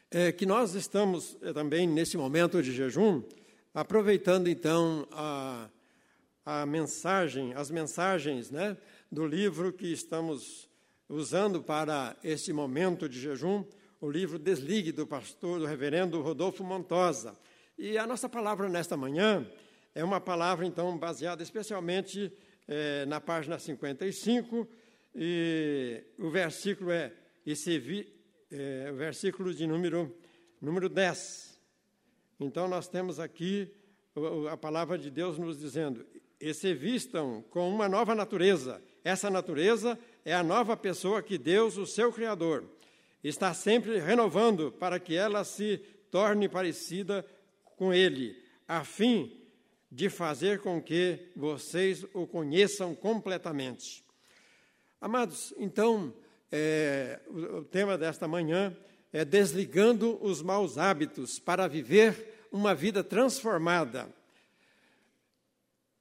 É, 0.09 0.31
que 0.31 0.47
nós 0.47 0.73
estamos 0.73 1.37
é, 1.43 1.53
também 1.53 1.85
nesse 1.85 2.17
momento 2.17 2.59
de 2.63 2.71
jejum, 2.71 3.21
aproveitando 3.71 4.47
então 4.47 5.07
a, 5.11 5.69
a 6.43 6.65
mensagem, 6.65 7.53
as 7.53 7.69
mensagens 7.69 8.49
né, 8.49 8.75
do 9.11 9.27
livro 9.27 9.71
que 9.71 9.93
estamos 9.93 10.67
usando 11.09 11.61
para 11.61 12.15
este 12.23 12.53
momento 12.53 13.07
de 13.07 13.19
jejum 13.19 13.63
o 13.99 14.09
livro 14.09 14.37
Desligue 14.37 14.91
do 14.91 15.07
pastor, 15.07 15.59
do 15.59 15.65
reverendo 15.65 16.21
Rodolfo 16.21 16.63
Montosa. 16.63 17.37
E 17.77 17.97
a 17.97 18.05
nossa 18.05 18.27
palavra 18.27 18.67
nesta 18.67 18.97
manhã 18.97 19.47
é 19.95 20.03
uma 20.03 20.19
palavra, 20.19 20.65
então, 20.65 20.97
baseada 20.97 21.41
especialmente 21.41 22.31
é, 22.67 23.05
na 23.05 23.21
página 23.21 23.57
55, 23.57 24.67
e 25.15 26.03
o 26.17 26.29
versículo 26.29 26.91
é, 26.91 27.13
vi, 27.45 28.11
é, 28.51 28.89
o 28.91 28.95
versículo 28.95 29.53
de 29.53 29.67
número, 29.67 30.15
número 30.59 30.89
10. 30.89 31.59
Então, 32.39 32.67
nós 32.67 32.87
temos 32.87 33.19
aqui 33.19 33.71
a 34.51 34.57
palavra 34.57 34.97
de 34.97 35.09
Deus 35.09 35.37
nos 35.37 35.59
dizendo: 35.59 36.05
e 36.43 36.53
se 36.53 36.73
vistam 36.73 37.41
com 37.49 37.69
uma 37.69 37.87
nova 37.87 38.13
natureza. 38.13 38.81
Essa 39.01 39.29
natureza 39.29 39.97
é 40.25 40.33
a 40.33 40.43
nova 40.43 40.77
pessoa 40.77 41.21
que 41.21 41.37
Deus, 41.37 41.77
o 41.77 41.85
seu 41.85 42.11
Criador, 42.11 42.63
está 43.23 43.53
sempre 43.53 43.99
renovando 43.99 44.71
para 44.71 44.99
que 44.99 45.15
ela 45.15 45.43
se 45.43 45.77
torne 46.09 46.47
parecida 46.47 47.25
com 47.77 47.93
Ele, 47.93 48.35
a 48.67 48.83
fim 48.83 49.39
de 49.91 50.09
fazer 50.09 50.59
com 50.59 50.81
que 50.81 51.31
vocês 51.35 52.05
o 52.13 52.25
conheçam 52.25 52.95
completamente. 52.95 54.03
Amados, 54.99 55.53
então, 55.57 56.13
é, 56.51 57.19
o, 57.27 57.57
o 57.57 57.65
tema 57.65 57.97
desta 57.97 58.27
manhã 58.27 58.75
é 59.11 59.23
desligando 59.23 60.17
os 60.23 60.41
maus 60.41 60.77
hábitos 60.77 61.37
para 61.39 61.67
viver 61.67 62.47
uma 62.51 62.73
vida 62.73 63.03
transformada. 63.03 64.07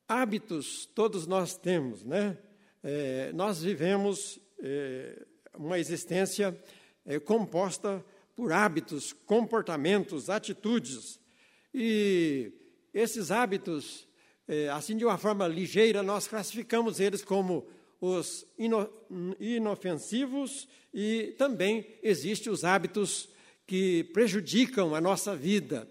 Hábitos 0.08 0.86
todos 0.86 1.26
nós 1.26 1.56
temos, 1.56 2.04
né? 2.04 2.38
É, 2.82 3.32
nós 3.32 3.62
vivemos 3.62 4.38
é, 4.58 5.24
uma 5.54 5.78
existência 5.78 6.56
é, 7.06 7.18
composta 7.18 8.04
por 8.34 8.52
hábitos, 8.52 9.12
comportamentos, 9.12 10.28
atitudes. 10.28 11.20
E 11.74 12.52
esses 12.92 13.30
hábitos 13.30 14.06
é, 14.48 14.68
assim 14.68 14.96
de 14.96 15.04
uma 15.04 15.16
forma 15.16 15.46
ligeira, 15.46 16.02
nós 16.02 16.26
classificamos 16.26 16.98
eles 16.98 17.22
como 17.22 17.66
os 18.00 18.44
ino, 18.58 18.90
inofensivos 19.38 20.68
e 20.92 21.34
também 21.38 21.86
existem 22.02 22.52
os 22.52 22.64
hábitos 22.64 23.28
que 23.66 24.04
prejudicam 24.12 24.94
a 24.94 25.00
nossa 25.00 25.36
vida. 25.36 25.88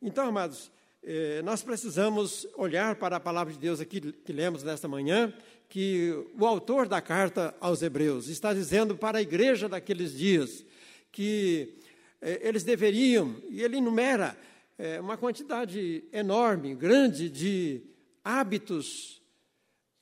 Então, 0.00 0.26
amados, 0.26 0.72
eh, 1.02 1.42
nós 1.42 1.62
precisamos 1.62 2.46
olhar 2.56 2.96
para 2.96 3.16
a 3.16 3.20
palavra 3.20 3.52
de 3.52 3.58
Deus 3.58 3.78
aqui 3.78 4.00
que 4.00 4.32
lemos 4.32 4.62
nesta 4.62 4.88
manhã, 4.88 5.32
que 5.70 6.12
o 6.36 6.44
autor 6.44 6.88
da 6.88 7.00
carta 7.00 7.54
aos 7.60 7.80
Hebreus 7.80 8.26
está 8.26 8.52
dizendo 8.52 8.96
para 8.96 9.18
a 9.18 9.22
igreja 9.22 9.68
daqueles 9.68 10.12
dias 10.12 10.66
que 11.12 11.78
eh, 12.20 12.40
eles 12.42 12.64
deveriam, 12.64 13.36
e 13.48 13.62
ele 13.62 13.76
enumera 13.76 14.36
eh, 14.76 15.00
uma 15.00 15.16
quantidade 15.16 16.02
enorme, 16.12 16.74
grande 16.74 17.30
de 17.30 17.82
hábitos 18.24 19.22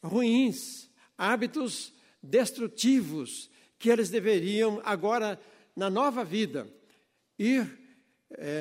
ruins, 0.03 0.91
hábitos 1.19 1.93
destrutivos, 2.23 3.51
que 3.79 3.91
eles 3.91 4.09
deveriam 4.09 4.81
agora, 4.85 5.39
na 5.77 5.91
nova 5.91 6.25
vida, 6.25 6.67
ir 7.39 7.79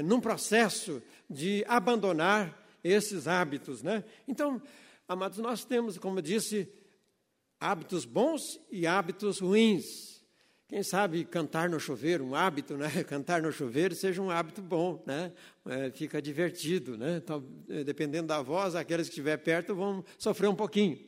num 0.06 0.22
processo 0.22 1.02
de 1.30 1.66
abandonar 1.68 2.68
esses 2.84 3.28
hábitos. 3.28 3.82
Né? 3.82 4.04
Então, 4.28 4.62
amados, 5.08 5.40
nós 5.40 5.66
temos, 5.66 5.98
como 5.98 6.22
disse, 6.22 6.72
hábitos 7.60 8.06
bons 8.06 8.60
e 8.72 8.86
hábitos 8.86 9.40
ruins. 9.40 10.18
Quem 10.68 10.84
sabe 10.84 11.24
cantar 11.24 11.70
no 11.70 11.80
chuveiro, 11.80 12.26
um 12.26 12.36
hábito, 12.36 12.76
né? 12.76 12.90
Cantar 13.08 13.42
no 13.42 13.54
chuveiro 13.54 13.96
seja 13.96 14.22
um 14.22 14.30
hábito 14.30 14.62
bom, 14.62 15.02
né? 15.06 15.32
É, 15.66 15.90
fica 15.92 16.22
divertido, 16.22 16.98
né? 16.98 17.22
Então, 17.24 17.42
dependendo 17.86 18.28
da 18.28 18.42
voz, 18.42 18.76
aqueles 18.76 19.08
que 19.08 19.14
estiver 19.14 19.38
perto 19.38 19.74
vão 19.74 20.04
sofrer 20.18 20.50
um 20.50 20.56
pouquinho. 20.56 21.00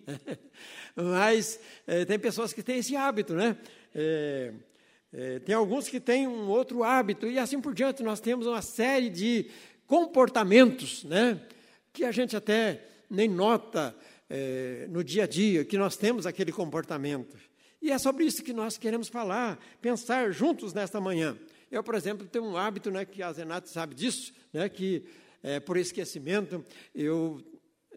Mas 0.96 1.60
é, 1.86 2.06
tem 2.06 2.18
pessoas 2.18 2.54
que 2.54 2.64
têm 2.64 2.78
esse 2.78 2.96
hábito, 2.96 3.34
né? 3.34 3.58
É, 3.94 4.54
é, 5.12 5.40
tem 5.40 5.56
alguns 5.56 5.90
que 5.90 6.00
têm 6.00 6.28
um 6.28 6.48
outro 6.48 6.84
hábito 6.84 7.28
e 7.28 7.40
assim 7.40 7.60
por 7.60 7.74
diante. 7.74 8.04
Nós 8.04 8.20
temos 8.20 8.48
uma 8.48 8.62
série 8.62 9.10
de 9.10 9.50
comportamentos, 9.88 11.04
né, 11.04 11.42
que 11.92 12.06
a 12.06 12.12
gente 12.12 12.38
até 12.38 12.86
nem 13.10 13.28
nota 13.28 13.96
é, 14.30 14.86
no 14.90 15.04
dia 15.04 15.24
a 15.24 15.28
dia, 15.28 15.66
que 15.66 15.78
nós 15.78 15.98
temos 15.98 16.26
aquele 16.26 16.52
comportamento. 16.52 17.36
E 17.82 17.92
é 17.92 17.98
sobre 17.98 18.26
isso 18.26 18.44
que 18.44 18.54
nós 18.54 18.78
queremos 18.78 19.08
falar, 19.08 19.58
pensar 19.82 20.32
juntos 20.32 20.74
nesta 20.74 21.00
manhã. 21.00 21.38
Eu, 21.72 21.84
por 21.84 21.96
exemplo, 21.96 22.28
tenho 22.28 22.46
um 22.46 22.58
hábito, 22.58 22.92
né, 22.92 23.06
que 23.06 23.24
a 23.24 23.32
Zenata 23.32 23.68
sabe 23.68 23.96
disso, 23.96 24.34
né, 24.52 24.68
que 24.68 25.06
é, 25.42 25.60
por 25.60 25.78
esquecimento, 25.78 26.64
eu, 26.94 27.42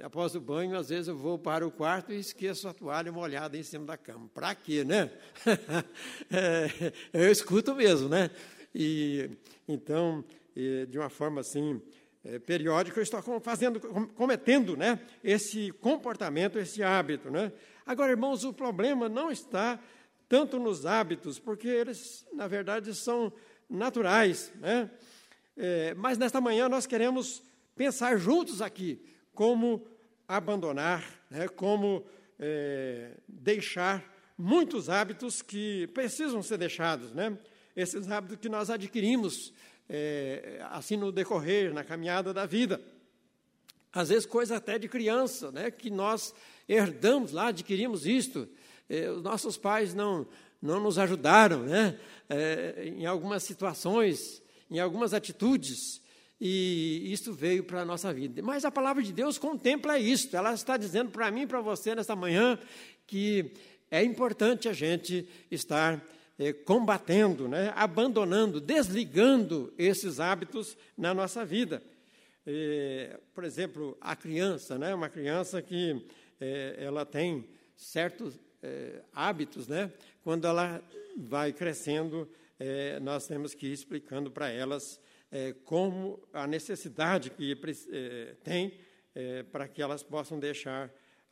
após 0.00 0.34
o 0.34 0.40
banho, 0.40 0.76
às 0.76 0.88
vezes 0.88 1.08
eu 1.08 1.16
vou 1.16 1.38
para 1.38 1.66
o 1.66 1.70
quarto 1.70 2.12
e 2.12 2.18
esqueço 2.18 2.68
a 2.68 2.72
toalha 2.72 3.10
molhada 3.10 3.56
em 3.56 3.62
cima 3.62 3.84
da 3.84 3.96
cama. 3.96 4.30
Para 4.32 4.54
quê, 4.54 4.84
né? 4.84 5.10
é, 6.30 6.92
eu 7.12 7.30
escuto 7.30 7.74
mesmo, 7.74 8.08
né? 8.08 8.30
E, 8.74 9.30
então, 9.66 10.24
de 10.88 10.98
uma 10.98 11.10
forma 11.10 11.40
assim 11.40 11.80
é, 12.24 12.38
periódica, 12.38 12.98
eu 12.98 13.02
estou 13.02 13.40
fazendo, 13.40 13.80
cometendo 14.14 14.76
né, 14.76 15.00
esse 15.24 15.72
comportamento, 15.72 16.58
esse 16.58 16.82
hábito. 16.82 17.30
Né? 17.30 17.52
Agora, 17.84 18.12
irmãos, 18.12 18.44
o 18.44 18.52
problema 18.52 19.08
não 19.08 19.30
está 19.30 19.80
tanto 20.28 20.58
nos 20.58 20.86
hábitos, 20.86 21.38
porque 21.38 21.68
eles, 21.68 22.26
na 22.32 22.46
verdade, 22.46 22.94
são 22.94 23.32
naturais. 23.68 24.52
Né? 24.56 24.90
É, 25.56 25.94
mas 25.94 26.16
nesta 26.16 26.40
manhã 26.40 26.68
nós 26.68 26.86
queremos 26.86 27.42
pensar 27.74 28.16
juntos 28.16 28.62
aqui 28.62 29.02
como 29.34 29.86
abandonar, 30.28 31.04
né, 31.30 31.48
como 31.48 32.06
é, 32.38 33.16
deixar 33.28 34.04
muitos 34.38 34.88
hábitos 34.88 35.42
que 35.42 35.86
precisam 35.88 36.42
ser 36.42 36.58
deixados. 36.58 37.12
Né? 37.12 37.36
Esses 37.74 38.10
hábitos 38.10 38.38
que 38.38 38.48
nós 38.48 38.70
adquirimos 38.70 39.52
é, 39.94 40.64
assim 40.70 40.96
no 40.96 41.12
decorrer, 41.12 41.74
na 41.74 41.84
caminhada 41.84 42.32
da 42.32 42.46
vida. 42.46 42.80
Às 43.92 44.08
vezes, 44.08 44.24
coisa 44.24 44.56
até 44.56 44.78
de 44.78 44.88
criança, 44.88 45.52
né, 45.52 45.70
que 45.70 45.90
nós 45.90 46.34
herdamos 46.66 47.30
lá, 47.30 47.48
adquirimos 47.48 48.06
isto. 48.06 48.48
É, 48.88 49.10
os 49.10 49.22
nossos 49.22 49.58
pais 49.58 49.92
não, 49.92 50.26
não 50.62 50.80
nos 50.80 50.98
ajudaram 50.98 51.64
né, 51.64 52.00
é, 52.26 52.84
em 52.86 53.04
algumas 53.04 53.42
situações, 53.42 54.42
em 54.70 54.80
algumas 54.80 55.12
atitudes, 55.12 56.00
e 56.40 57.12
isso 57.12 57.34
veio 57.34 57.62
para 57.62 57.82
a 57.82 57.84
nossa 57.84 58.14
vida. 58.14 58.42
Mas 58.42 58.64
a 58.64 58.70
palavra 58.70 59.02
de 59.02 59.12
Deus 59.12 59.36
contempla 59.36 59.98
isto, 59.98 60.34
ela 60.34 60.54
está 60.54 60.78
dizendo 60.78 61.10
para 61.10 61.30
mim 61.30 61.42
e 61.42 61.46
para 61.46 61.60
você 61.60 61.94
nesta 61.94 62.16
manhã 62.16 62.58
que 63.06 63.52
é 63.90 64.02
importante 64.02 64.70
a 64.70 64.72
gente 64.72 65.28
estar 65.50 66.02
combatendo, 66.64 67.46
né, 67.48 67.72
abandonando, 67.76 68.60
desligando 68.60 69.72
esses 69.76 70.18
hábitos 70.18 70.76
na 70.96 71.12
nossa 71.12 71.44
vida. 71.44 71.82
Eh, 72.46 73.18
por 73.34 73.44
exemplo, 73.44 73.96
a 74.00 74.16
criança, 74.16 74.78
né, 74.78 74.94
uma 74.94 75.08
criança 75.08 75.60
que 75.60 76.04
eh, 76.40 76.76
ela 76.78 77.04
tem 77.04 77.46
certos 77.76 78.38
hábitos, 79.12 79.66
né, 79.66 79.90
quando 80.22 80.46
ela 80.46 80.80
vai 81.16 81.52
crescendo, 81.52 82.28
nós 83.02 83.26
temos 83.26 83.56
que 83.56 83.66
ir 83.66 83.72
explicando 83.72 84.30
para 84.30 84.50
elas 84.50 85.00
como 85.64 86.22
a 86.32 86.46
necessidade 86.46 87.28
que 87.30 87.56
tem 88.44 88.72
para 89.50 89.66
que 89.66 89.82
elas 89.82 90.04
possam 90.04 90.38
deixar 90.38 90.88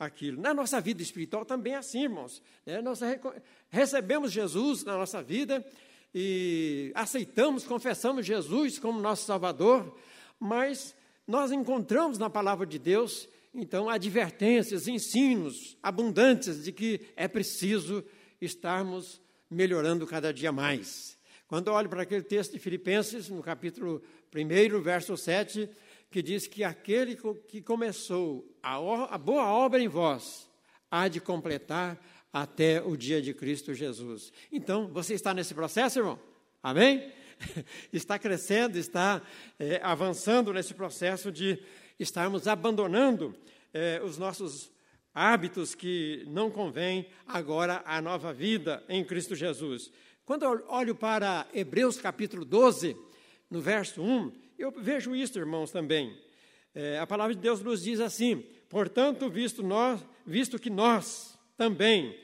aquilo. 0.06 0.40
Na 0.40 0.54
nossa 0.54 0.80
vida 0.80 1.02
espiritual 1.02 1.44
também 1.44 1.74
é 1.74 1.76
assim, 1.76 2.04
irmãos. 2.04 2.42
Né? 2.64 2.80
Nós 2.80 3.00
recebemos 3.68 4.32
Jesus 4.32 4.82
na 4.82 4.96
nossa 4.96 5.22
vida 5.22 5.64
e 6.14 6.90
aceitamos, 6.94 7.64
confessamos 7.64 8.24
Jesus 8.24 8.78
como 8.78 8.98
nosso 8.98 9.26
Salvador, 9.26 9.96
mas 10.38 10.94
nós 11.26 11.52
encontramos 11.52 12.18
na 12.18 12.30
palavra 12.30 12.66
de 12.66 12.78
Deus, 12.78 13.28
então, 13.54 13.88
advertências, 13.88 14.88
ensinos 14.88 15.76
abundantes 15.82 16.64
de 16.64 16.72
que 16.72 17.00
é 17.14 17.28
preciso 17.28 18.02
estarmos 18.40 19.20
melhorando 19.50 20.06
cada 20.06 20.32
dia 20.32 20.50
mais. 20.50 21.18
Quando 21.46 21.68
olho 21.68 21.88
para 21.88 22.02
aquele 22.02 22.22
texto 22.22 22.52
de 22.52 22.58
Filipenses, 22.58 23.28
no 23.28 23.42
capítulo 23.42 24.00
1, 24.34 24.80
verso 24.80 25.16
7, 25.16 25.68
que 26.10 26.20
diz 26.20 26.46
que 26.46 26.64
aquele 26.64 27.16
que 27.46 27.62
começou 27.62 28.44
a, 28.62 28.74
a 29.14 29.18
boa 29.18 29.44
obra 29.44 29.80
em 29.80 29.88
vós 29.88 30.50
há 30.90 31.06
de 31.06 31.20
completar 31.20 31.98
até 32.32 32.82
o 32.82 32.96
dia 32.96 33.22
de 33.22 33.32
Cristo 33.32 33.72
Jesus. 33.72 34.32
Então, 34.50 34.88
você 34.88 35.14
está 35.14 35.32
nesse 35.32 35.54
processo, 35.54 36.00
irmão? 36.00 36.18
Amém? 36.62 37.12
Está 37.90 38.18
crescendo, 38.18 38.76
está 38.76 39.22
é, 39.58 39.80
avançando 39.82 40.52
nesse 40.52 40.74
processo 40.74 41.32
de 41.32 41.58
estarmos 41.98 42.46
abandonando 42.46 43.34
é, 43.72 43.98
os 44.04 44.18
nossos 44.18 44.70
hábitos 45.14 45.74
que 45.74 46.22
não 46.28 46.50
convêm 46.50 47.08
agora 47.26 47.82
à 47.86 47.98
nova 48.02 48.30
vida 48.30 48.84
em 48.90 49.02
Cristo 49.02 49.34
Jesus. 49.34 49.90
Quando 50.26 50.42
eu 50.42 50.64
olho 50.68 50.94
para 50.94 51.46
Hebreus 51.54 51.98
capítulo 51.98 52.44
12, 52.44 52.94
no 53.50 53.60
verso 53.62 54.02
1, 54.02 54.32
eu 54.60 54.70
vejo 54.70 55.14
isso, 55.14 55.38
irmãos, 55.38 55.70
também. 55.70 56.16
É, 56.74 56.98
a 56.98 57.06
palavra 57.06 57.34
de 57.34 57.40
Deus 57.40 57.62
nos 57.62 57.82
diz 57.82 57.98
assim: 58.00 58.44
portanto, 58.68 59.28
visto, 59.30 59.62
nós, 59.62 60.04
visto 60.26 60.58
que 60.58 60.70
nós 60.70 61.38
também, 61.56 62.16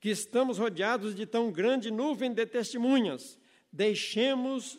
que 0.00 0.10
estamos 0.10 0.58
rodeados 0.58 1.14
de 1.14 1.24
tão 1.24 1.50
grande 1.50 1.90
nuvem 1.90 2.32
de 2.32 2.44
testemunhas, 2.44 3.38
deixemos 3.72 4.78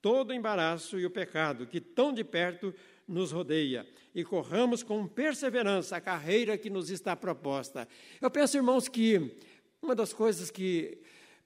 todo 0.00 0.30
o 0.30 0.34
embaraço 0.34 0.98
e 0.98 1.06
o 1.06 1.10
pecado 1.10 1.66
que 1.66 1.80
tão 1.80 2.12
de 2.12 2.22
perto 2.22 2.74
nos 3.06 3.32
rodeia 3.32 3.86
e 4.14 4.22
corramos 4.24 4.82
com 4.82 5.06
perseverança 5.06 5.96
a 5.96 6.00
carreira 6.00 6.56
que 6.56 6.70
nos 6.70 6.88
está 6.90 7.16
proposta. 7.16 7.88
Eu 8.20 8.30
penso, 8.30 8.56
irmãos, 8.56 8.88
que 8.88 9.36
uma 9.82 9.94
das 9.94 10.12
coisas 10.12 10.50
que 10.50 10.98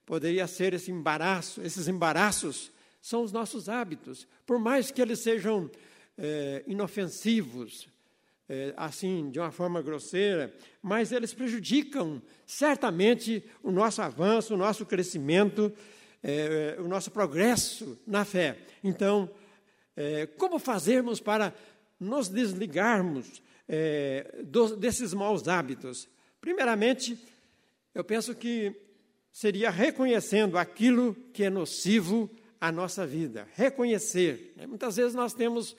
poderia 0.05 0.47
ser 0.47 0.75
esse 0.75 0.91
embaraço, 0.91 1.63
esses 1.63 1.89
embaraços, 1.89 2.73
são 3.01 3.23
os 3.23 3.33
nossos 3.33 3.69
hábitos. 3.69 4.27
Por 4.47 4.59
mais 4.59 4.91
que 4.91 5.01
eles 5.01 5.21
sejam 5.21 5.71
é, 6.17 6.65
inofensivos, 6.67 7.89
é, 8.49 8.73
assim, 8.77 9.31
de 9.31 9.39
uma 9.39 9.51
forma 9.51 9.83
grosseira, 9.83 10.55
mas 10.83 11.13
eles 11.13 11.35
prejudicam 11.35 12.23
certamente 12.47 13.45
o 13.63 13.71
nosso 13.71 14.01
avanço, 14.01 14.55
o 14.55 14.57
nosso 14.57 14.87
crescimento, 14.87 15.73
é, 16.23 16.77
o 16.79 16.89
nosso 16.89 17.11
progresso 17.11 17.99
na 18.07 18.25
fé. 18.25 18.59
Então, 18.83 19.31
é, 19.95 20.27
como 20.27 20.59
fazermos 20.59 21.21
para 21.21 21.55
nos 22.01 22.29
desligarmos 22.29 23.43
é, 23.69 24.43
desses 24.79 25.13
maus 25.13 25.47
hábitos? 25.47 26.09
Primeiramente, 26.41 27.19
eu 27.95 28.03
penso 28.03 28.35
que 28.35 28.75
seria 29.31 29.71
reconhecendo 29.71 30.57
aquilo 30.57 31.15
que 31.33 31.45
é 31.45 31.51
nocivo 31.51 32.31
a 32.61 32.73
nossa 32.73 33.07
vida, 33.07 33.47
reconhecer. 33.55 34.53
Né? 34.57 34.67
Muitas 34.67 34.97
vezes 34.97 35.15
nós 35.15 35.33
temos 35.33 35.77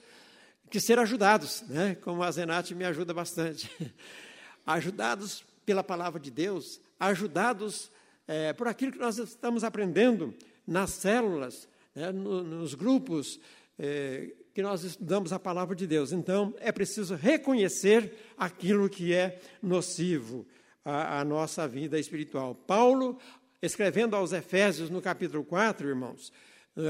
que 0.70 0.80
ser 0.80 0.98
ajudados, 0.98 1.62
né? 1.68 1.96
como 1.96 2.22
a 2.22 2.30
Zenate 2.30 2.74
me 2.74 2.84
ajuda 2.84 3.12
bastante. 3.12 3.70
ajudados 4.66 5.44
pela 5.66 5.82
palavra 5.82 6.20
de 6.20 6.30
Deus, 6.30 6.80
ajudados 6.98 7.90
é, 8.26 8.52
por 8.52 8.68
aquilo 8.68 8.92
que 8.92 8.98
nós 8.98 9.18
estamos 9.18 9.64
aprendendo 9.64 10.34
nas 10.66 10.90
células, 10.90 11.68
né? 11.94 12.12
no, 12.12 12.42
nos 12.42 12.74
grupos 12.74 13.40
é, 13.78 14.32
que 14.54 14.62
nós 14.62 14.84
estudamos 14.84 15.32
a 15.32 15.38
palavra 15.38 15.74
de 15.74 15.86
Deus. 15.86 16.12
Então, 16.12 16.54
é 16.60 16.72
preciso 16.72 17.14
reconhecer 17.14 18.12
aquilo 18.36 18.88
que 18.88 19.12
é 19.14 19.40
nocivo 19.62 20.46
à, 20.84 21.20
à 21.20 21.24
nossa 21.24 21.66
vida 21.66 21.98
espiritual. 21.98 22.54
Paulo, 22.54 23.18
escrevendo 23.62 24.16
aos 24.16 24.32
Efésios 24.32 24.90
no 24.90 25.00
capítulo 25.00 25.44
4, 25.44 25.88
irmãos, 25.88 26.32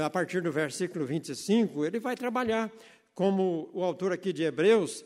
a 0.03 0.09
partir 0.09 0.41
do 0.41 0.51
versículo 0.51 1.05
25, 1.05 1.85
ele 1.85 1.99
vai 1.99 2.15
trabalhar, 2.15 2.71
como 3.13 3.69
o 3.73 3.83
autor 3.83 4.11
aqui 4.11 4.31
de 4.31 4.43
Hebreus, 4.43 5.03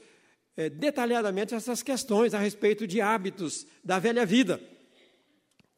é, 0.57 0.69
detalhadamente 0.69 1.53
essas 1.53 1.83
questões 1.83 2.33
a 2.33 2.39
respeito 2.39 2.87
de 2.87 3.01
hábitos 3.01 3.65
da 3.83 3.99
velha 3.99 4.25
vida. 4.25 4.59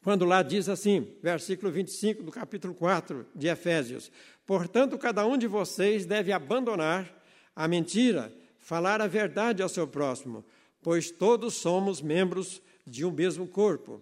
Quando 0.03 0.25
lá 0.25 0.41
diz 0.41 0.69
assim, 0.69 1.15
versículo 1.21 1.71
25 1.71 2.23
do 2.23 2.31
capítulo 2.31 2.73
4 2.73 3.25
de 3.35 3.47
Efésios: 3.47 4.11
Portanto, 4.45 4.97
cada 4.97 5.25
um 5.25 5.37
de 5.37 5.47
vocês 5.47 6.05
deve 6.05 6.31
abandonar 6.31 7.11
a 7.55 7.67
mentira, 7.67 8.31
falar 8.57 9.01
a 9.01 9.07
verdade 9.07 9.61
ao 9.61 9.69
seu 9.69 9.87
próximo, 9.87 10.45
pois 10.81 11.11
todos 11.11 11.55
somos 11.55 12.01
membros 12.01 12.61
de 12.85 13.03
um 13.03 13.11
mesmo 13.11 13.47
corpo. 13.47 14.01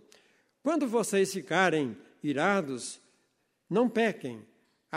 Quando 0.62 0.88
vocês 0.88 1.34
ficarem 1.34 1.98
irados, 2.22 3.00
não 3.70 3.90
pequem, 3.90 4.46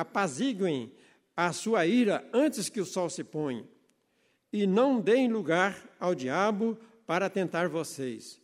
apaziguem 0.00 0.92
a 1.36 1.52
sua 1.52 1.86
ira 1.86 2.24
antes 2.32 2.68
que 2.68 2.80
o 2.80 2.84
sol 2.84 3.10
se 3.10 3.24
ponha, 3.24 3.64
e 4.52 4.66
não 4.66 5.00
deem 5.00 5.28
lugar 5.28 5.76
ao 5.98 6.14
diabo 6.14 6.78
para 7.06 7.28
tentar 7.28 7.68
vocês. 7.68 8.40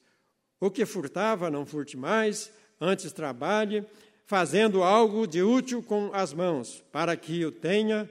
O 0.60 0.70
que 0.70 0.84
furtava, 0.84 1.50
não 1.50 1.66
furte 1.66 1.96
mais, 1.96 2.52
antes 2.80 3.12
trabalhe, 3.12 3.84
fazendo 4.26 4.82
algo 4.82 5.26
de 5.26 5.42
útil 5.42 5.82
com 5.82 6.10
as 6.12 6.32
mãos, 6.32 6.82
para 6.90 7.16
que 7.16 7.44
o 7.44 7.52
tenha 7.52 8.08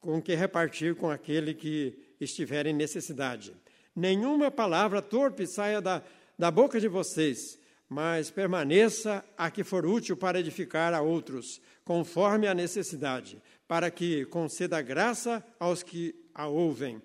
com 0.00 0.20
que 0.20 0.34
repartir 0.34 0.94
com 0.94 1.10
aquele 1.10 1.54
que 1.54 1.96
estiver 2.20 2.66
em 2.66 2.72
necessidade. 2.72 3.54
Nenhuma 3.94 4.50
palavra 4.50 5.02
torpe 5.02 5.46
saia 5.46 5.80
da, 5.80 6.02
da 6.38 6.50
boca 6.50 6.80
de 6.80 6.88
vocês, 6.88 7.58
mas 7.88 8.30
permaneça 8.30 9.24
a 9.36 9.50
que 9.50 9.62
for 9.62 9.84
útil 9.84 10.16
para 10.16 10.40
edificar 10.40 10.94
a 10.94 11.02
outros, 11.02 11.60
conforme 11.84 12.46
a 12.46 12.54
necessidade, 12.54 13.40
para 13.66 13.90
que 13.90 14.24
conceda 14.26 14.80
graça 14.82 15.44
aos 15.58 15.82
que 15.82 16.14
a 16.34 16.46
ouvem. 16.46 17.00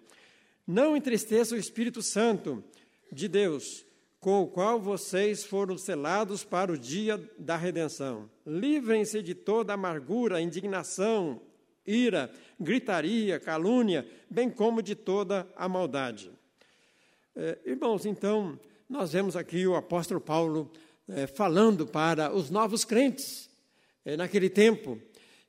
Não 0.66 0.96
entristeça 0.96 1.56
o 1.56 1.58
Espírito 1.58 2.02
Santo 2.02 2.64
de 3.12 3.28
Deus, 3.28 3.86
com 4.20 4.42
o 4.42 4.48
qual 4.48 4.80
vocês 4.80 5.46
foram 5.46 5.78
selados 5.78 6.44
para 6.44 6.72
o 6.72 6.78
dia 6.78 7.18
da 7.38 7.56
redenção. 7.56 8.30
Livrem-se 8.46 9.22
de 9.22 9.34
toda 9.34 9.74
amargura, 9.74 10.42
indignação, 10.42 11.42
ira, 11.86 12.30
gritaria, 12.60 13.40
calúnia, 13.40 14.06
bem 14.30 14.50
como 14.50 14.82
de 14.82 14.96
toda 14.96 15.48
a 15.56 15.70
maldade. 15.70 16.32
É, 17.36 17.58
irmãos, 17.66 18.06
então, 18.06 18.60
nós 18.90 19.14
vemos 19.14 19.36
aqui 19.36 19.66
o 19.66 19.76
apóstolo 19.76 20.20
Paulo 20.20 20.72
é, 21.08 21.28
falando 21.28 21.88
para 21.88 22.34
os 22.34 22.50
novos 22.50 22.84
crentes 22.84 23.47
é, 24.08 24.16
naquele 24.16 24.50
tempo 24.50 24.98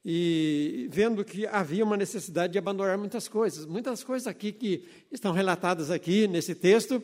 e 0.05 0.88
vendo 0.90 1.25
que 1.25 1.47
havia 1.47 1.85
uma 1.85 1.97
necessidade 1.97 2.53
de 2.53 2.59
abandonar 2.59 2.99
muitas 2.99 3.29
coisas. 3.29 3.64
Muitas 3.64 4.03
coisas 4.03 4.27
aqui 4.27 4.51
que 4.51 4.85
estão 5.12 5.31
relatadas 5.33 5.92
aqui 5.92 6.27
nesse 6.27 6.57
texto, 6.57 7.01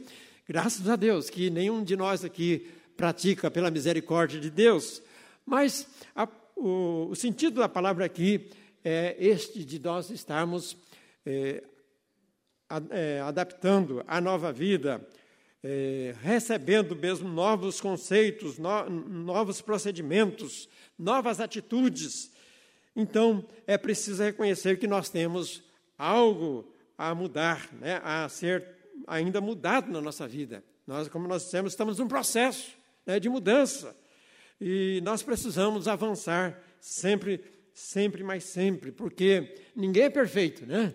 graças 0.49 0.88
a 0.88 0.97
Deus, 0.97 1.31
que 1.31 1.51
nenhum 1.51 1.85
de 1.85 1.97
nós 1.97 2.25
aqui 2.25 2.67
pratica 2.97 3.53
pela 3.53 3.71
misericórdia 3.71 4.40
de 4.40 4.51
Deus. 4.51 5.01
Mas 5.47 5.87
a, 6.12 6.29
o, 6.57 7.09
o, 7.11 7.14
sentido 7.14 7.61
da 7.61 7.69
palavra 7.69 8.05
aqui 8.05 8.51
é 8.85 9.14
este 9.21 9.64
de 9.64 9.79
nós 9.79 10.11
estarmos 10.11 10.77
é, 11.25 11.62
a, 12.69 12.83
é, 12.90 13.21
adaptando 13.21 14.03
a 14.09 14.21
nova 14.21 14.53
vida 14.53 15.07
é, 15.66 16.14
recebendo 16.20 16.94
mesmo 16.94 17.27
novos 17.27 17.81
conceitos, 17.81 18.59
no, 18.59 18.90
novos 18.90 19.62
procedimentos, 19.62 20.68
novas 20.98 21.40
atitudes. 21.40 22.31
Então, 22.94 23.42
é 23.66 23.79
preciso 23.79 24.22
reconhecer 24.22 24.79
que 24.79 24.87
nós 24.87 25.09
temos 25.09 25.62
algo 25.96 26.70
a 26.98 27.14
mudar, 27.14 27.72
né, 27.81 27.98
a 28.05 28.29
ser 28.29 28.62
ainda 29.07 29.40
mudado 29.40 29.90
na 29.90 30.03
nossa 30.03 30.29
vida. 30.29 30.62
Nós, 30.87 31.09
como 31.09 31.27
nós 31.27 31.44
dissemos, 31.44 31.72
estamos 31.72 31.98
num 31.98 32.07
processo 32.07 32.72
né, 33.07 33.18
de 33.18 33.31
mudança 33.31 33.96
e 34.61 35.00
nós 35.03 35.22
precisamos 35.22 35.88
avançar 35.88 36.62
sempre, 36.79 37.42
sempre 37.72 38.22
mais 38.22 38.44
sempre, 38.44 38.92
porque 38.92 39.55
ninguém 39.74 40.05
é 40.05 40.11
perfeito, 40.11 40.66
né? 40.66 40.94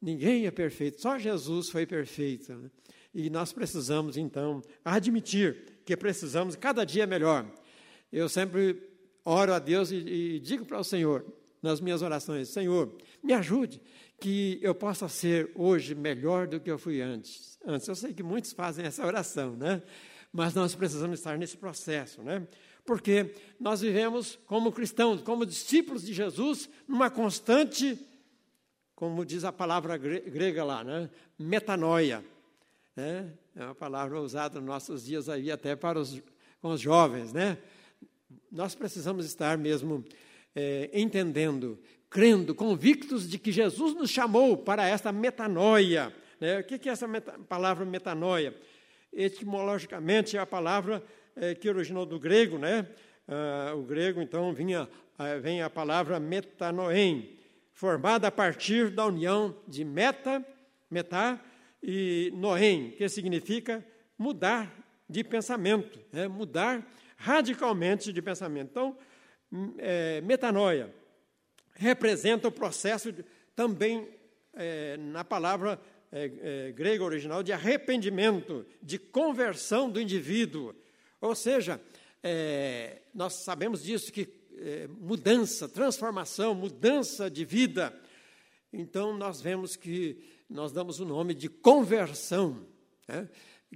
Ninguém 0.00 0.46
é 0.46 0.50
perfeito, 0.50 1.00
só 1.00 1.18
Jesus 1.18 1.68
foi 1.68 1.84
perfeito. 1.86 2.52
Né? 2.52 2.70
E 3.14 3.28
nós 3.28 3.52
precisamos, 3.52 4.16
então, 4.16 4.62
admitir 4.84 5.80
que 5.84 5.96
precisamos 5.96 6.56
cada 6.56 6.84
dia 6.84 7.06
melhor. 7.06 7.46
Eu 8.10 8.28
sempre 8.28 8.80
oro 9.24 9.52
a 9.52 9.58
Deus 9.58 9.90
e, 9.90 9.96
e 9.96 10.40
digo 10.40 10.64
para 10.64 10.78
o 10.78 10.84
Senhor, 10.84 11.24
nas 11.60 11.80
minhas 11.80 12.02
orações: 12.02 12.48
Senhor, 12.48 12.94
me 13.22 13.32
ajude, 13.32 13.80
que 14.18 14.58
eu 14.62 14.74
possa 14.74 15.08
ser 15.08 15.50
hoje 15.54 15.94
melhor 15.94 16.46
do 16.46 16.60
que 16.60 16.70
eu 16.70 16.78
fui 16.78 17.00
antes. 17.00 17.58
Antes, 17.64 17.88
eu 17.88 17.94
sei 17.94 18.14
que 18.14 18.22
muitos 18.22 18.52
fazem 18.52 18.84
essa 18.84 19.04
oração, 19.04 19.56
né? 19.56 19.82
Mas 20.32 20.54
nós 20.54 20.74
precisamos 20.74 21.18
estar 21.18 21.36
nesse 21.36 21.56
processo, 21.56 22.22
né? 22.22 22.46
Porque 22.84 23.34
nós 23.60 23.80
vivemos 23.80 24.38
como 24.46 24.72
cristãos, 24.72 25.20
como 25.22 25.44
discípulos 25.46 26.02
de 26.02 26.12
Jesus, 26.12 26.70
numa 26.88 27.10
constante, 27.10 27.98
como 28.94 29.24
diz 29.24 29.44
a 29.44 29.52
palavra 29.52 29.96
grega 29.96 30.64
lá, 30.64 30.82
né? 30.82 31.10
Metanoia. 31.38 32.24
Né? 32.96 33.32
É 33.56 33.64
uma 33.64 33.74
palavra 33.74 34.20
usada 34.20 34.58
nos 34.58 34.66
nossos 34.66 35.04
dias 35.04 35.28
aí 35.28 35.50
até 35.50 35.74
para 35.74 35.98
os, 35.98 36.22
com 36.60 36.70
os 36.70 36.80
jovens, 36.80 37.32
né? 37.32 37.58
Nós 38.50 38.74
precisamos 38.74 39.24
estar 39.24 39.56
mesmo 39.56 40.04
é, 40.54 40.90
entendendo, 40.92 41.78
crendo, 42.10 42.54
convictos 42.54 43.28
de 43.28 43.38
que 43.38 43.50
Jesus 43.50 43.94
nos 43.94 44.10
chamou 44.10 44.56
para 44.56 44.86
esta 44.86 45.10
metanoia. 45.10 46.14
Né? 46.38 46.60
O 46.60 46.64
que 46.64 46.88
é 46.88 46.92
essa 46.92 47.06
meta, 47.06 47.32
palavra 47.48 47.84
metanoia? 47.84 48.54
Etimologicamente 49.12 50.36
é 50.36 50.40
a 50.40 50.46
palavra 50.46 51.02
é, 51.34 51.54
que 51.54 51.68
originou 51.68 52.04
do 52.04 52.18
grego, 52.18 52.58
né? 52.58 52.86
Ah, 53.26 53.72
o 53.74 53.82
grego, 53.82 54.20
então, 54.20 54.52
vinha, 54.52 54.88
ah, 55.18 55.36
vem 55.36 55.62
a 55.62 55.70
palavra 55.70 56.18
metanoem, 56.18 57.38
formada 57.72 58.28
a 58.28 58.30
partir 58.30 58.90
da 58.90 59.06
união 59.06 59.56
de 59.66 59.84
meta, 59.84 60.44
metá, 60.90 61.40
e 61.82 62.30
Noém, 62.34 62.92
que 62.92 63.08
significa 63.08 63.84
mudar 64.16 64.72
de 65.08 65.24
pensamento, 65.24 65.98
né? 66.12 66.28
mudar 66.28 66.86
radicalmente 67.16 68.12
de 68.12 68.22
pensamento. 68.22 68.70
Então, 68.70 68.96
hum, 69.52 69.74
é, 69.78 70.20
metanoia 70.20 70.94
representa 71.74 72.48
o 72.48 72.52
processo 72.52 73.10
de, 73.10 73.24
também 73.56 74.08
é, 74.54 74.96
na 74.96 75.24
palavra 75.24 75.80
é, 76.10 76.30
é, 76.68 76.72
grega 76.72 77.02
original 77.02 77.42
de 77.42 77.52
arrependimento, 77.52 78.66
de 78.82 78.98
conversão 78.98 79.90
do 79.90 80.00
indivíduo. 80.00 80.74
Ou 81.20 81.34
seja, 81.34 81.80
é, 82.22 83.02
nós 83.14 83.34
sabemos 83.34 83.82
disso 83.82 84.12
que 84.12 84.28
é, 84.58 84.86
mudança, 84.88 85.68
transformação, 85.68 86.54
mudança 86.54 87.30
de 87.30 87.44
vida. 87.44 87.98
Então 88.72 89.16
nós 89.16 89.40
vemos 89.40 89.76
que 89.76 90.22
nós 90.52 90.70
damos 90.70 91.00
o 91.00 91.04
nome 91.04 91.34
de 91.34 91.48
conversão. 91.48 92.66
Né? 93.08 93.28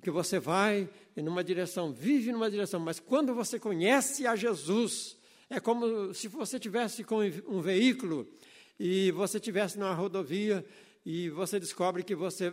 Que 0.02 0.10
você 0.10 0.38
vai 0.38 0.88
em 1.16 1.26
uma 1.26 1.42
direção, 1.42 1.92
vive 1.92 2.30
numa 2.30 2.50
direção, 2.50 2.78
mas 2.78 3.00
quando 3.00 3.34
você 3.34 3.58
conhece 3.58 4.26
a 4.26 4.36
Jesus, 4.36 5.16
é 5.48 5.58
como 5.58 6.12
se 6.12 6.28
você 6.28 6.60
tivesse 6.60 7.02
com 7.02 7.20
um 7.48 7.62
veículo 7.62 8.28
e 8.78 9.10
você 9.12 9.40
tivesse 9.40 9.78
numa 9.78 9.94
rodovia 9.94 10.64
e 11.04 11.30
você 11.30 11.58
descobre 11.58 12.02
que 12.02 12.14
você 12.14 12.52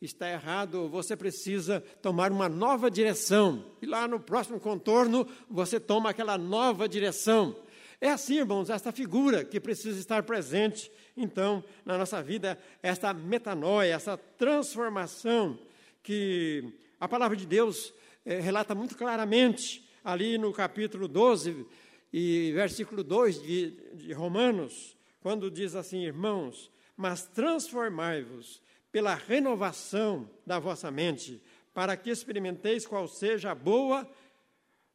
está 0.00 0.30
errado, 0.30 0.88
você 0.88 1.16
precisa 1.16 1.80
tomar 2.00 2.30
uma 2.30 2.48
nova 2.48 2.88
direção. 2.88 3.72
E 3.82 3.86
lá 3.86 4.06
no 4.06 4.20
próximo 4.20 4.60
contorno, 4.60 5.26
você 5.50 5.80
toma 5.80 6.10
aquela 6.10 6.38
nova 6.38 6.88
direção. 6.88 7.56
É 8.00 8.10
assim, 8.10 8.38
irmãos, 8.38 8.70
esta 8.70 8.92
figura 8.92 9.44
que 9.44 9.60
precisa 9.60 9.98
estar 9.98 10.22
presente, 10.22 10.90
então, 11.16 11.64
na 11.84 11.96
nossa 11.96 12.22
vida, 12.22 12.58
esta 12.82 13.14
metanoia, 13.14 13.94
essa 13.94 14.16
transformação 14.16 15.58
que 16.02 16.72
a 17.00 17.08
palavra 17.08 17.36
de 17.36 17.46
Deus 17.46 17.94
é, 18.24 18.40
relata 18.40 18.74
muito 18.74 18.96
claramente 18.96 19.88
ali 20.02 20.36
no 20.36 20.52
capítulo 20.52 21.08
12 21.08 21.66
e 22.12 22.52
versículo 22.52 23.02
2 23.02 23.42
de, 23.42 23.70
de 23.94 24.12
Romanos, 24.12 24.96
quando 25.20 25.50
diz 25.50 25.74
assim, 25.74 26.04
irmãos, 26.04 26.70
mas 26.96 27.26
transformai-vos 27.26 28.62
pela 28.92 29.14
renovação 29.14 30.30
da 30.46 30.58
vossa 30.58 30.90
mente, 30.90 31.42
para 31.72 31.96
que 31.96 32.10
experimenteis 32.10 32.86
qual 32.86 33.08
seja 33.08 33.50
a 33.50 33.54
boa, 33.54 34.08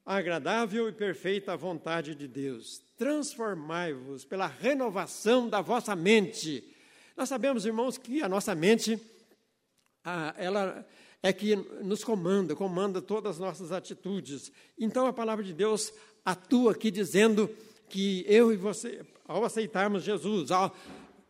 agradável 0.09 0.89
e 0.89 0.91
perfeita 0.91 1.55
vontade 1.55 2.15
de 2.15 2.27
Deus. 2.27 2.81
Transformai-vos 2.97 4.25
pela 4.25 4.47
renovação 4.47 5.47
da 5.47 5.61
vossa 5.61 5.95
mente. 5.95 6.63
Nós 7.15 7.29
sabemos, 7.29 7.63
irmãos, 7.63 7.95
que 7.95 8.23
a 8.23 8.27
nossa 8.27 8.55
mente, 8.55 8.99
ela 10.35 10.83
é 11.21 11.31
que 11.31 11.55
nos 11.83 12.03
comanda, 12.03 12.55
comanda 12.55 13.03
todas 13.03 13.35
as 13.35 13.39
nossas 13.39 13.71
atitudes. 13.71 14.51
Então 14.79 15.05
a 15.05 15.13
palavra 15.13 15.43
de 15.43 15.53
Deus 15.53 15.93
atua 16.25 16.71
aqui 16.71 16.89
dizendo 16.89 17.47
que 17.87 18.25
eu 18.27 18.51
e 18.51 18.55
você, 18.55 19.05
ao 19.27 19.45
aceitarmos 19.45 20.01
Jesus, 20.03 20.49
ao 20.49 20.75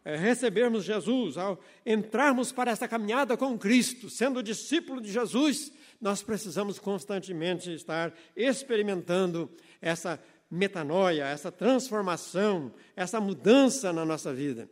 é, 0.05 0.15
recebermos 0.15 0.85
Jesus, 0.85 1.37
ao 1.37 1.61
entrarmos 1.85 2.53
para 2.53 2.71
essa 2.71 2.87
caminhada 2.87 3.35
com 3.35 3.59
Cristo, 3.59 4.09
sendo 4.09 4.41
discípulo 4.41 5.01
de 5.01 5.11
Jesus, 5.11 5.69
nós 5.99 6.23
precisamos 6.23 6.79
constantemente 6.79 7.73
estar 7.73 8.13
experimentando 8.35 9.49
essa 9.81 10.19
metanoia, 10.49 11.25
essa 11.25 11.51
transformação, 11.51 12.73
essa 12.95 13.19
mudança 13.19 13.93
na 13.93 14.05
nossa 14.05 14.33
vida. 14.33 14.69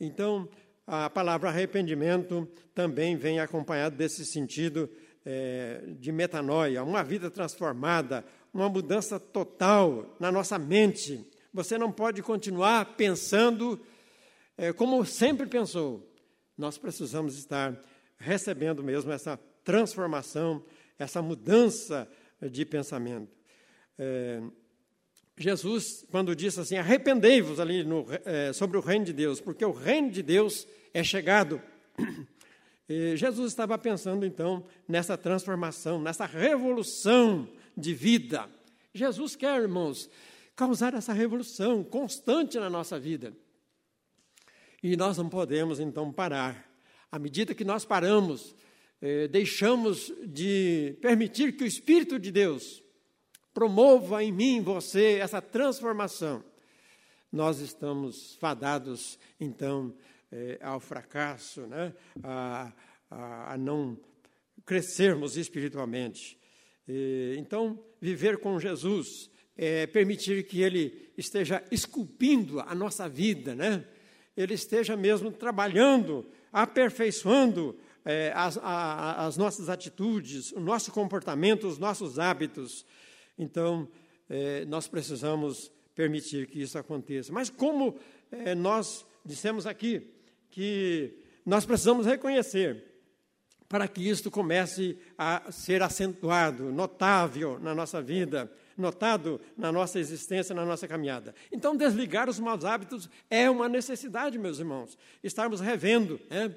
Então, 0.00 0.48
a 0.86 1.08
palavra 1.08 1.48
arrependimento 1.48 2.48
também 2.74 3.16
vem 3.16 3.38
acompanhado 3.38 3.96
desse 3.96 4.24
sentido 4.24 4.90
é, 5.24 5.84
de 5.98 6.10
metanoia, 6.10 6.82
uma 6.82 7.04
vida 7.04 7.30
transformada, 7.30 8.24
uma 8.52 8.68
mudança 8.68 9.20
total 9.20 10.16
na 10.18 10.32
nossa 10.32 10.58
mente. 10.58 11.24
Você 11.54 11.78
não 11.78 11.92
pode 11.92 12.22
continuar 12.22 12.96
pensando 12.96 13.80
é, 14.56 14.72
como 14.72 15.04
sempre 15.04 15.46
pensou. 15.46 16.08
Nós 16.58 16.76
precisamos 16.76 17.38
estar 17.38 17.80
recebendo 18.18 18.82
mesmo 18.82 19.12
essa 19.12 19.38
transformação, 19.64 20.64
essa 20.98 21.22
mudança 21.22 22.08
de 22.50 22.64
pensamento. 22.64 23.30
É, 23.98 24.42
Jesus, 25.36 26.06
quando 26.10 26.36
disse 26.36 26.60
assim, 26.60 26.76
arrependei-vos 26.76 27.58
ali 27.58 27.84
no, 27.84 28.06
é, 28.24 28.52
sobre 28.52 28.76
o 28.76 28.80
reino 28.80 29.04
de 29.04 29.12
Deus, 29.12 29.40
porque 29.40 29.64
o 29.64 29.72
reino 29.72 30.10
de 30.10 30.22
Deus 30.22 30.66
é 30.92 31.02
chegado. 31.02 31.60
E 32.88 33.16
Jesus 33.16 33.52
estava 33.52 33.78
pensando 33.78 34.26
então 34.26 34.66
nessa 34.86 35.16
transformação, 35.16 36.00
nessa 36.00 36.26
revolução 36.26 37.48
de 37.76 37.94
vida. 37.94 38.50
Jesus 38.92 39.34
quer, 39.34 39.62
irmãos, 39.62 40.10
causar 40.54 40.92
essa 40.92 41.12
revolução 41.12 41.82
constante 41.82 42.58
na 42.58 42.68
nossa 42.68 42.98
vida. 42.98 43.32
E 44.82 44.96
nós 44.96 45.16
não 45.16 45.28
podemos 45.28 45.80
então 45.80 46.12
parar. 46.12 46.68
À 47.10 47.18
medida 47.18 47.54
que 47.54 47.64
nós 47.64 47.84
paramos, 47.84 48.54
eh, 49.02 49.26
deixamos 49.26 50.12
de 50.24 50.96
permitir 51.00 51.56
que 51.56 51.64
o 51.64 51.66
Espírito 51.66 52.20
de 52.20 52.30
Deus 52.30 52.80
promova 53.52 54.22
em 54.22 54.30
mim, 54.30 54.58
em 54.58 54.62
você, 54.62 55.18
essa 55.20 55.42
transformação, 55.42 56.42
nós 57.32 57.58
estamos 57.58 58.36
fadados, 58.36 59.18
então, 59.40 59.92
eh, 60.30 60.56
ao 60.62 60.78
fracasso, 60.78 61.62
né? 61.66 61.92
a, 62.22 62.72
a, 63.10 63.54
a 63.54 63.58
não 63.58 63.98
crescermos 64.64 65.36
espiritualmente. 65.36 66.38
E, 66.86 67.34
então, 67.38 67.84
viver 68.00 68.38
com 68.38 68.60
Jesus 68.60 69.28
é 69.56 69.86
permitir 69.86 70.44
que 70.46 70.62
Ele 70.62 71.10
esteja 71.18 71.62
esculpindo 71.70 72.60
a 72.60 72.74
nossa 72.74 73.08
vida, 73.08 73.54
né? 73.54 73.84
Ele 74.36 74.54
esteja 74.54 74.96
mesmo 74.96 75.30
trabalhando, 75.30 76.26
aperfeiçoando 76.52 77.78
é, 78.04 78.32
as, 78.34 78.58
a, 78.58 79.26
as, 79.26 79.36
nossas 79.36 79.68
atitudes, 79.68 80.52
o 80.52 80.60
nosso 80.60 80.90
comportamento, 80.90 81.66
os 81.66 81.78
nossos 81.78 82.18
hábitos. 82.18 82.84
Então, 83.38 83.88
é, 84.28 84.64
nós 84.64 84.88
precisamos 84.88 85.70
permitir 85.94 86.46
que 86.46 86.60
isso 86.60 86.78
aconteça. 86.78 87.32
Mas 87.32 87.50
como 87.50 87.96
é, 88.30 88.54
nós 88.54 89.06
dissemos 89.24 89.66
aqui, 89.66 90.10
que 90.50 91.18
nós 91.44 91.64
precisamos 91.64 92.06
reconhecer 92.06 92.92
para 93.68 93.88
que 93.88 94.06
isto 94.06 94.30
comece 94.30 94.98
a 95.16 95.50
ser 95.50 95.82
acentuado, 95.82 96.70
notável 96.70 97.58
na 97.58 97.74
nossa 97.74 98.02
vida, 98.02 98.52
notado 98.76 99.40
na 99.56 99.72
nossa 99.72 99.98
existência, 99.98 100.54
na 100.54 100.64
nossa 100.64 100.86
caminhada. 100.86 101.34
Então, 101.50 101.74
desligar 101.76 102.28
os 102.28 102.38
maus 102.38 102.64
hábitos 102.64 103.08
é 103.30 103.48
uma 103.48 103.68
necessidade, 103.68 104.38
meus 104.38 104.58
irmãos. 104.58 104.98
Estarmos 105.22 105.60
revendo, 105.60 106.20
né? 106.28 106.54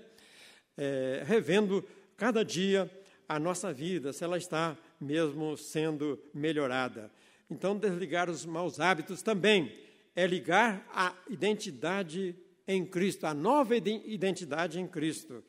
É, 0.77 1.23
revendo 1.25 1.83
cada 2.17 2.43
dia 2.43 2.89
a 3.27 3.39
nossa 3.39 3.73
vida, 3.73 4.13
se 4.13 4.23
ela 4.23 4.38
está 4.38 4.77
mesmo 4.99 5.57
sendo 5.57 6.19
melhorada. 6.33 7.11
Então, 7.49 7.77
desligar 7.77 8.29
os 8.29 8.45
maus 8.45 8.79
hábitos 8.79 9.21
também 9.21 9.71
é 10.15 10.25
ligar 10.25 10.88
a 10.93 11.13
identidade 11.29 12.35
em 12.67 12.85
Cristo, 12.85 13.25
a 13.25 13.33
nova 13.33 13.75
identidade 13.75 14.79
em 14.79 14.88
Cristo. 14.88 15.43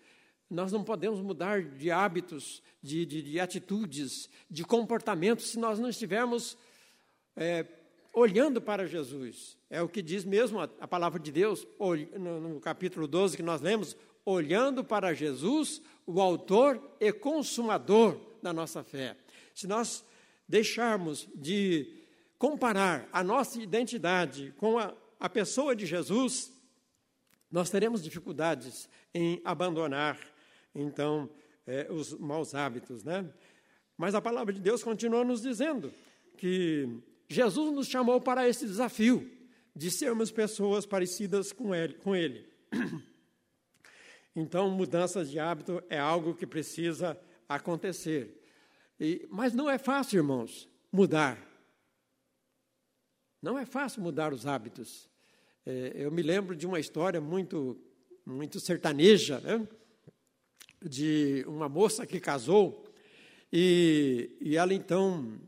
Nós 0.50 0.70
não 0.70 0.84
podemos 0.84 1.20
mudar 1.20 1.62
de 1.62 1.90
hábitos, 1.90 2.62
de, 2.82 3.06
de, 3.06 3.22
de 3.22 3.40
atitudes, 3.40 4.28
de 4.50 4.64
comportamentos, 4.64 5.46
se 5.46 5.58
nós 5.58 5.78
não 5.78 5.88
estivermos 5.88 6.56
é, 7.34 7.66
olhando 8.12 8.60
para 8.60 8.86
Jesus. 8.86 9.58
É 9.68 9.82
o 9.82 9.88
que 9.88 10.02
diz 10.02 10.24
mesmo 10.24 10.60
a, 10.60 10.64
a 10.80 10.86
palavra 10.86 11.18
de 11.18 11.32
Deus, 11.32 11.66
no, 12.18 12.40
no 12.40 12.60
capítulo 12.60 13.08
12 13.08 13.36
que 13.36 13.42
nós 13.42 13.60
lemos, 13.60 13.96
olhando 14.26 14.82
para 14.82 15.14
Jesus, 15.14 15.80
o 16.04 16.20
autor 16.20 16.82
e 17.00 17.12
consumador 17.12 18.20
da 18.42 18.52
nossa 18.52 18.82
fé. 18.82 19.16
Se 19.54 19.68
nós 19.68 20.04
deixarmos 20.48 21.28
de 21.34 21.94
comparar 22.36 23.08
a 23.12 23.22
nossa 23.22 23.62
identidade 23.62 24.52
com 24.58 24.78
a, 24.78 24.92
a 25.18 25.28
pessoa 25.28 25.74
de 25.74 25.86
Jesus, 25.86 26.52
nós 27.50 27.70
teremos 27.70 28.02
dificuldades 28.02 28.88
em 29.14 29.40
abandonar, 29.44 30.18
então, 30.74 31.30
é, 31.66 31.86
os 31.90 32.12
maus 32.18 32.54
hábitos, 32.54 33.02
né? 33.02 33.26
Mas 33.96 34.14
a 34.14 34.20
palavra 34.20 34.52
de 34.52 34.60
Deus 34.60 34.82
continua 34.82 35.24
nos 35.24 35.40
dizendo 35.40 35.90
que 36.36 37.00
Jesus 37.28 37.72
nos 37.72 37.86
chamou 37.86 38.20
para 38.20 38.46
esse 38.46 38.66
desafio 38.66 39.30
de 39.74 39.90
sermos 39.90 40.30
pessoas 40.30 40.84
parecidas 40.84 41.52
com 41.52 41.74
ele. 41.74 41.94
Com 41.94 42.14
ele. 42.14 42.46
Então, 44.37 44.70
mudanças 44.70 45.31
de 45.31 45.38
hábito 45.38 45.83
é 45.88 45.99
algo 45.99 46.35
que 46.35 46.46
precisa 46.46 47.18
acontecer. 47.49 48.38
E, 49.01 49.27
mas 49.31 49.55
não 49.55 49.68
é 49.68 49.79
fácil, 49.79 50.18
irmãos, 50.18 50.68
mudar. 50.92 51.42
Não 53.40 53.59
é 53.59 53.64
fácil 53.64 54.03
mudar 54.03 54.35
os 54.35 54.46
hábitos. 54.46 55.09
É, 55.64 55.92
eu 55.94 56.11
me 56.12 56.20
lembro 56.20 56.55
de 56.55 56.66
uma 56.66 56.79
história 56.79 57.18
muito, 57.18 57.81
muito 58.27 58.61
sertaneja, 58.61 59.40
né? 59.40 59.66
de 60.85 61.42
uma 61.49 61.66
moça 61.66 62.07
que 62.07 62.20
casou 62.20 62.87
e, 63.51 64.37
e 64.38 64.57
ela 64.57 64.75
então, 64.75 65.40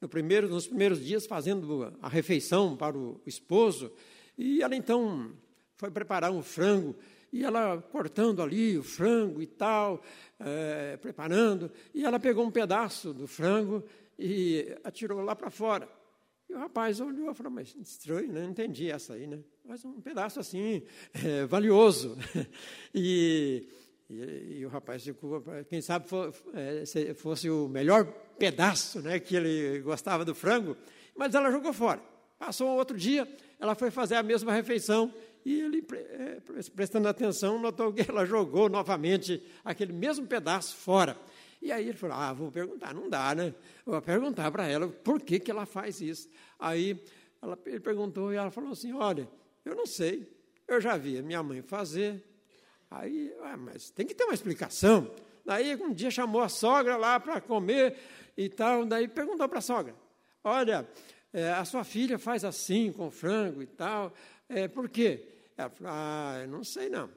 no 0.00 0.08
primeiro, 0.08 0.48
nos 0.48 0.66
primeiros 0.66 1.04
dias, 1.04 1.26
fazendo 1.26 1.94
a 2.00 2.08
refeição 2.08 2.74
para 2.74 2.96
o 2.96 3.20
esposo, 3.26 3.92
e 4.38 4.62
ela 4.62 4.74
então 4.74 5.36
foi 5.76 5.90
preparar 5.90 6.30
um 6.30 6.42
frango 6.42 6.96
e 7.32 7.44
ela 7.44 7.80
cortando 7.90 8.42
ali 8.42 8.76
o 8.76 8.82
frango 8.82 9.40
e 9.40 9.46
tal, 9.46 10.02
é, 10.38 10.96
preparando, 10.96 11.70
e 11.94 12.04
ela 12.04 12.18
pegou 12.18 12.44
um 12.44 12.50
pedaço 12.50 13.12
do 13.12 13.26
frango 13.26 13.84
e 14.18 14.76
atirou 14.82 15.22
lá 15.22 15.34
para 15.34 15.50
fora. 15.50 15.88
E 16.48 16.54
o 16.54 16.58
rapaz 16.58 17.00
olhou 17.00 17.30
e 17.30 17.34
falou, 17.34 17.52
mas 17.52 17.74
estranho, 17.76 18.32
né? 18.32 18.42
não 18.42 18.50
entendi 18.50 18.90
essa 18.90 19.14
aí, 19.14 19.26
né? 19.26 19.38
Mas 19.64 19.84
um 19.84 20.00
pedaço 20.00 20.40
assim, 20.40 20.82
é, 21.24 21.46
valioso. 21.46 22.18
e, 22.92 23.68
e, 24.08 24.58
e, 24.58 24.66
o 24.66 24.68
rapaz 24.68 25.04
ficou, 25.04 25.44
quem 25.68 25.80
sabe 25.80 26.06
é, 26.54 27.14
fosse 27.14 27.48
o 27.48 27.68
melhor 27.68 28.04
pedaço 28.36 29.00
né, 29.00 29.20
que 29.20 29.36
ele 29.36 29.80
gostava 29.80 30.24
do 30.24 30.34
frango, 30.34 30.76
mas 31.14 31.34
ela 31.36 31.52
jogou 31.52 31.72
fora. 31.72 32.02
Passou 32.36 32.76
outro 32.76 32.96
dia, 32.96 33.28
ela 33.60 33.76
foi 33.76 33.92
fazer 33.92 34.16
a 34.16 34.22
mesma 34.22 34.52
refeição 34.52 35.14
e 35.44 35.60
ele, 35.60 35.86
é, 35.92 36.40
prestando 36.74 37.08
atenção, 37.08 37.58
notou 37.58 37.92
que 37.92 38.08
ela 38.08 38.24
jogou 38.24 38.68
novamente 38.68 39.42
aquele 39.64 39.92
mesmo 39.92 40.26
pedaço 40.26 40.76
fora. 40.76 41.16
E 41.62 41.70
aí 41.70 41.88
ele 41.88 41.96
falou: 41.96 42.16
Ah, 42.16 42.32
vou 42.32 42.50
perguntar, 42.50 42.94
não 42.94 43.08
dá, 43.08 43.34
né? 43.34 43.54
Vou 43.84 44.00
perguntar 44.00 44.50
para 44.50 44.66
ela 44.66 44.88
por 44.88 45.20
que, 45.20 45.38
que 45.38 45.50
ela 45.50 45.66
faz 45.66 46.00
isso. 46.00 46.28
Aí 46.58 47.02
ela, 47.42 47.58
ele 47.66 47.80
perguntou 47.80 48.32
e 48.32 48.36
ela 48.36 48.50
falou 48.50 48.72
assim: 48.72 48.92
Olha, 48.92 49.28
eu 49.64 49.74
não 49.74 49.86
sei, 49.86 50.26
eu 50.66 50.80
já 50.80 50.96
vi 50.96 51.18
a 51.18 51.22
minha 51.22 51.42
mãe 51.42 51.62
fazer. 51.62 52.24
Aí, 52.90 53.32
ah, 53.42 53.56
mas 53.56 53.90
tem 53.90 54.06
que 54.06 54.14
ter 54.14 54.24
uma 54.24 54.34
explicação. 54.34 55.10
Daí 55.44 55.74
um 55.76 55.92
dia 55.92 56.10
chamou 56.10 56.42
a 56.42 56.48
sogra 56.48 56.96
lá 56.96 57.18
para 57.20 57.40
comer 57.40 57.96
e 58.36 58.48
tal. 58.48 58.84
Daí 58.84 59.08
perguntou 59.08 59.48
para 59.48 59.58
a 59.58 59.62
sogra: 59.62 59.94
Olha, 60.42 60.88
é, 61.32 61.50
a 61.52 61.64
sua 61.64 61.84
filha 61.84 62.18
faz 62.18 62.44
assim 62.44 62.90
com 62.90 63.10
frango 63.10 63.62
e 63.62 63.66
tal, 63.66 64.12
é, 64.50 64.68
por 64.68 64.88
quê? 64.88 65.26
Ela 65.56 65.70
falou: 65.70 65.92
Ah, 65.92 66.46
não 66.48 66.64
sei 66.64 66.88
não. 66.88 67.08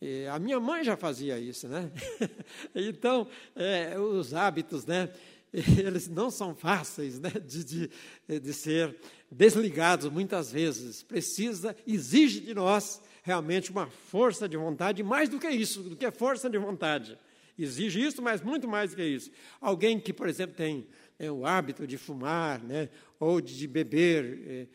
E 0.00 0.26
a 0.26 0.38
minha 0.38 0.58
mãe 0.58 0.82
já 0.84 0.96
fazia 0.96 1.38
isso, 1.38 1.68
né? 1.68 1.90
então, 2.74 3.28
é, 3.54 3.98
os 3.98 4.32
hábitos, 4.32 4.86
né? 4.86 5.10
Eles 5.52 6.08
não 6.08 6.30
são 6.30 6.54
fáceis 6.54 7.18
né? 7.18 7.30
de, 7.30 7.64
de, 7.64 8.40
de 8.40 8.52
ser 8.54 8.96
desligados 9.30 10.10
muitas 10.10 10.52
vezes. 10.52 11.02
Precisa, 11.02 11.76
exige 11.86 12.40
de 12.40 12.54
nós 12.54 13.02
realmente 13.22 13.70
uma 13.70 13.88
força 13.88 14.48
de 14.48 14.56
vontade, 14.56 15.02
mais 15.02 15.28
do 15.28 15.38
que 15.38 15.48
isso, 15.48 15.82
do 15.82 15.96
que 15.96 16.10
força 16.10 16.48
de 16.48 16.56
vontade. 16.56 17.18
Exige 17.58 18.00
isso, 18.00 18.22
mas 18.22 18.40
muito 18.40 18.66
mais 18.66 18.90
do 18.90 18.96
que 18.96 19.04
isso. 19.04 19.30
Alguém 19.60 20.00
que, 20.00 20.12
por 20.12 20.28
exemplo, 20.28 20.56
tem 20.56 20.86
é, 21.18 21.30
o 21.30 21.44
hábito 21.44 21.86
de 21.86 21.98
fumar, 21.98 22.62
né? 22.62 22.88
Ou 23.20 23.38
de 23.38 23.68
beber 23.68 24.42
é, 24.48 24.66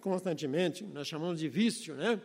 constantemente, 0.00 0.82
nós 0.84 1.06
chamamos 1.06 1.38
de 1.38 1.48
vício, 1.50 1.94
né? 1.94 2.18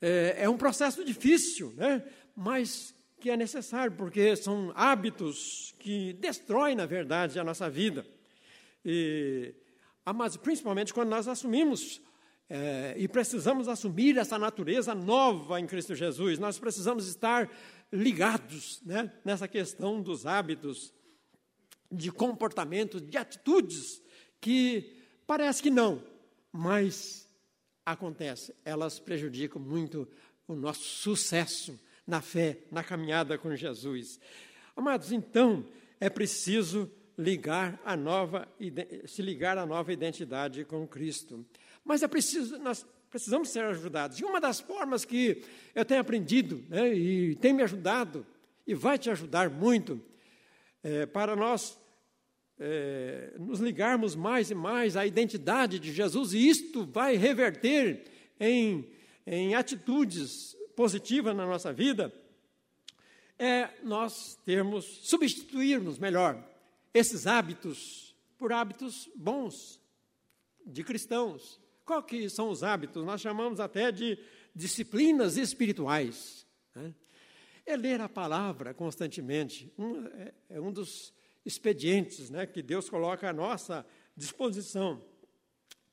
É, 0.00 0.36
é 0.40 0.48
um 0.48 0.58
processo 0.58 1.02
difícil, 1.02 1.72
né? 1.74 2.04
mas 2.36 2.94
que 3.18 3.30
é 3.30 3.36
necessário, 3.36 3.96
porque 3.96 4.36
são 4.36 4.70
hábitos 4.74 5.74
que 5.78 6.12
destroem, 6.12 6.76
na 6.76 6.84
verdade, 6.84 7.38
a 7.38 7.44
nossa 7.44 7.70
vida. 7.70 8.06
E, 8.84 9.54
ah, 10.04 10.12
mas 10.12 10.36
principalmente 10.36 10.92
quando 10.92 11.08
nós 11.08 11.26
assumimos 11.26 12.02
é, 12.50 12.94
e 12.98 13.08
precisamos 13.08 13.68
assumir 13.68 14.18
essa 14.18 14.38
natureza 14.38 14.94
nova 14.94 15.58
em 15.58 15.66
Cristo 15.66 15.94
Jesus, 15.94 16.38
nós 16.38 16.58
precisamos 16.58 17.08
estar 17.08 17.50
ligados 17.90 18.82
né, 18.84 19.10
nessa 19.24 19.48
questão 19.48 20.02
dos 20.02 20.26
hábitos, 20.26 20.92
de 21.90 22.12
comportamentos, 22.12 23.00
de 23.00 23.16
atitudes 23.16 24.02
que 24.40 25.02
parece 25.26 25.62
que 25.62 25.70
não, 25.70 26.02
mas 26.52 27.28
acontece, 27.84 28.54
elas 28.64 28.98
prejudicam 28.98 29.60
muito 29.60 30.08
o 30.48 30.54
nosso 30.54 30.82
sucesso 30.82 31.78
na 32.06 32.20
fé, 32.20 32.58
na 32.70 32.82
caminhada 32.84 33.36
com 33.36 33.54
Jesus. 33.54 34.20
Amados, 34.76 35.12
então 35.12 35.66
é 36.00 36.08
preciso 36.08 36.90
ligar 37.18 37.80
a 37.84 37.96
nova, 37.96 38.46
se 39.06 39.22
ligar 39.22 39.56
à 39.56 39.64
nova 39.64 39.92
identidade 39.92 40.64
com 40.64 40.86
Cristo. 40.86 41.44
Mas 41.84 42.02
é 42.02 42.08
preciso, 42.08 42.58
nós 42.58 42.86
precisamos 43.10 43.48
ser 43.48 43.64
ajudados. 43.64 44.18
E 44.18 44.24
uma 44.24 44.40
das 44.40 44.60
formas 44.60 45.04
que 45.04 45.42
eu 45.74 45.84
tenho 45.84 46.00
aprendido 46.00 46.62
né, 46.68 46.92
e 46.92 47.34
tem 47.36 47.52
me 47.52 47.62
ajudado 47.62 48.26
e 48.66 48.74
vai 48.74 48.98
te 48.98 49.08
ajudar 49.10 49.48
muito 49.48 50.00
é, 50.82 51.06
para 51.06 51.34
nós 51.34 51.78
é, 52.58 53.34
nos 53.38 53.60
ligarmos 53.60 54.14
mais 54.14 54.50
e 54.50 54.54
mais 54.54 54.96
à 54.96 55.06
identidade 55.06 55.78
de 55.78 55.92
Jesus, 55.92 56.32
e 56.32 56.48
isto 56.48 56.84
vai 56.86 57.16
reverter 57.16 58.04
em, 58.40 58.88
em 59.26 59.54
atitudes 59.54 60.56
positivas 60.74 61.34
na 61.34 61.46
nossa 61.46 61.72
vida, 61.72 62.12
é 63.38 63.68
nós 63.82 64.38
termos, 64.44 64.84
substituirmos 65.02 65.98
melhor 65.98 66.42
esses 66.94 67.26
hábitos 67.26 68.14
por 68.38 68.52
hábitos 68.52 69.10
bons 69.14 69.80
de 70.64 70.82
cristãos. 70.82 71.60
Qual 71.84 72.02
que 72.02 72.28
são 72.28 72.48
os 72.48 72.62
hábitos? 72.62 73.04
Nós 73.04 73.20
chamamos 73.20 73.60
até 73.60 73.92
de 73.92 74.18
disciplinas 74.54 75.36
espirituais. 75.36 76.46
Né? 76.74 76.94
É 77.64 77.76
ler 77.76 78.00
a 78.00 78.08
palavra 78.08 78.72
constantemente. 78.72 79.72
Um, 79.78 80.06
é, 80.06 80.34
é 80.50 80.60
um 80.60 80.72
dos 80.72 81.12
expedientes 81.46 82.28
né, 82.28 82.44
que 82.44 82.60
Deus 82.60 82.90
coloca 82.90 83.30
à 83.30 83.32
nossa 83.32 83.86
disposição 84.16 85.00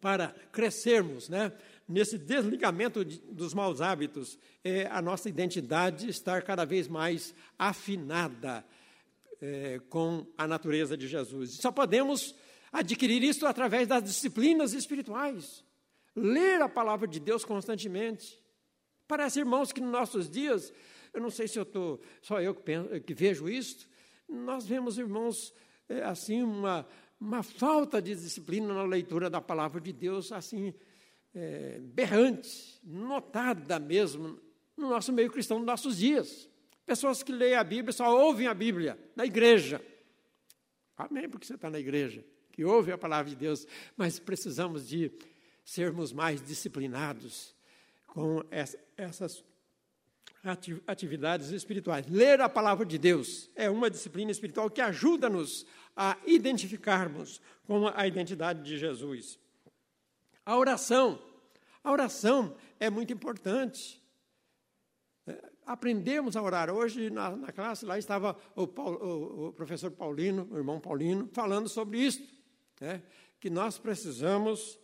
para 0.02 0.36
crescermos 0.52 1.30
né, 1.30 1.54
nesse 1.88 2.18
desligamento 2.18 3.06
de, 3.06 3.20
dos 3.20 3.54
maus 3.54 3.80
hábitos, 3.80 4.38
é 4.64 4.88
a 4.88 5.02
nossa 5.02 5.30
identidade 5.30 6.10
estar 6.10 6.42
cada 6.42 6.66
vez 6.66 6.90
mais 6.90 7.34
afinada 7.58 8.66
é, 9.40 9.80
com 9.90 10.26
a 10.38 10.46
natureza 10.48 10.98
de 10.98 11.08
Jesus. 11.08 11.54
Só 11.54 11.72
podemos 11.72 12.36
adquirir 12.72 13.24
isso 13.24 13.46
através 13.46 13.88
das 13.88 14.04
disciplinas 14.04 14.74
espirituais. 14.74 15.64
Ler 16.16 16.62
a 16.62 16.68
palavra 16.68 17.08
de 17.08 17.20
Deus 17.20 17.46
constantemente. 17.46 18.42
Parece, 19.08 19.40
irmãos, 19.40 19.72
que 19.72 19.80
nos 19.80 19.92
nossos 19.92 20.30
dias, 20.30 20.74
eu 21.14 21.22
não 21.22 21.30
sei 21.30 21.48
se 21.48 21.58
eu 21.58 21.64
estou, 21.64 22.02
só 22.22 22.42
eu 22.42 22.54
que, 22.56 22.64
penso, 22.64 23.02
que 23.02 23.14
vejo 23.14 23.48
isso, 23.48 23.88
nós 24.28 24.66
vemos, 24.66 24.98
irmãos, 24.98 25.54
é, 25.88 26.02
assim, 26.04 26.44
uma, 26.44 26.88
uma 27.20 27.44
falta 27.44 28.02
de 28.02 28.16
disciplina 28.16 28.74
na 28.74 28.84
leitura 28.84 29.30
da 29.30 29.42
palavra 29.42 29.80
de 29.80 29.94
Deus, 29.94 30.32
assim, 30.32 30.74
é, 31.34 31.80
berrante, 31.80 32.80
notada 32.84 33.80
mesmo, 33.80 34.40
no 34.76 34.90
nosso 34.90 35.12
meio 35.12 35.32
cristão, 35.32 35.58
nos 35.58 35.68
nossos 35.68 35.98
dias. 35.98 36.50
Pessoas 36.86 37.24
que 37.24 37.32
leem 37.32 37.56
a 37.56 37.64
Bíblia 37.64 37.94
só 37.94 38.18
ouvem 38.26 38.48
a 38.48 38.54
Bíblia 38.54 39.00
na 39.16 39.26
igreja. 39.26 39.82
Amém, 40.98 41.30
porque 41.30 41.46
você 41.46 41.56
está 41.56 41.70
na 41.70 41.80
igreja, 41.80 42.24
que 42.52 42.64
ouve 42.64 42.92
a 42.92 42.98
palavra 42.98 43.30
de 43.30 43.36
Deus, 43.36 43.66
mas 43.96 44.20
precisamos 44.20 44.88
de 44.88 45.12
sermos 45.64 46.12
mais 46.12 46.42
disciplinados 46.42 47.56
com 48.08 48.44
essas 48.98 49.44
atividades 50.86 51.52
espirituais. 51.52 52.06
Ler 52.08 52.42
a 52.42 52.50
palavra 52.50 52.86
de 52.86 52.98
Deus 52.98 53.50
é 53.56 53.70
uma 53.70 53.90
disciplina 53.90 54.30
espiritual 54.30 54.70
que 54.70 54.82
ajuda-nos 54.82 55.66
a 55.96 56.18
identificarmos 56.26 57.42
com 57.66 57.88
a 57.88 58.06
identidade 58.06 58.62
de 58.62 58.78
Jesus. 58.78 59.40
A 60.46 60.58
oração. 60.58 61.22
A 61.82 61.92
oração 61.92 62.56
é 62.78 62.90
muito 62.90 63.14
importante. 63.14 64.04
É, 65.26 65.52
aprendemos 65.66 66.36
a 66.36 66.42
orar. 66.42 66.70
Hoje, 66.70 67.10
na, 67.10 67.36
na 67.38 67.52
classe, 67.54 67.86
lá 67.86 67.98
estava 67.98 68.36
o, 68.54 68.68
Paulo, 68.68 68.98
o, 69.02 69.48
o, 69.48 69.54
professor 69.54 69.92
Paulino, 69.92 70.48
o 70.52 70.58
irmão 70.58 70.80
Paulino, 70.80 71.30
falando 71.32 71.70
sobre 71.70 72.00
isso. 72.00 72.22
Né? 72.82 73.02
Que 73.40 73.50
nós 73.50 73.78
precisamos 73.78 74.78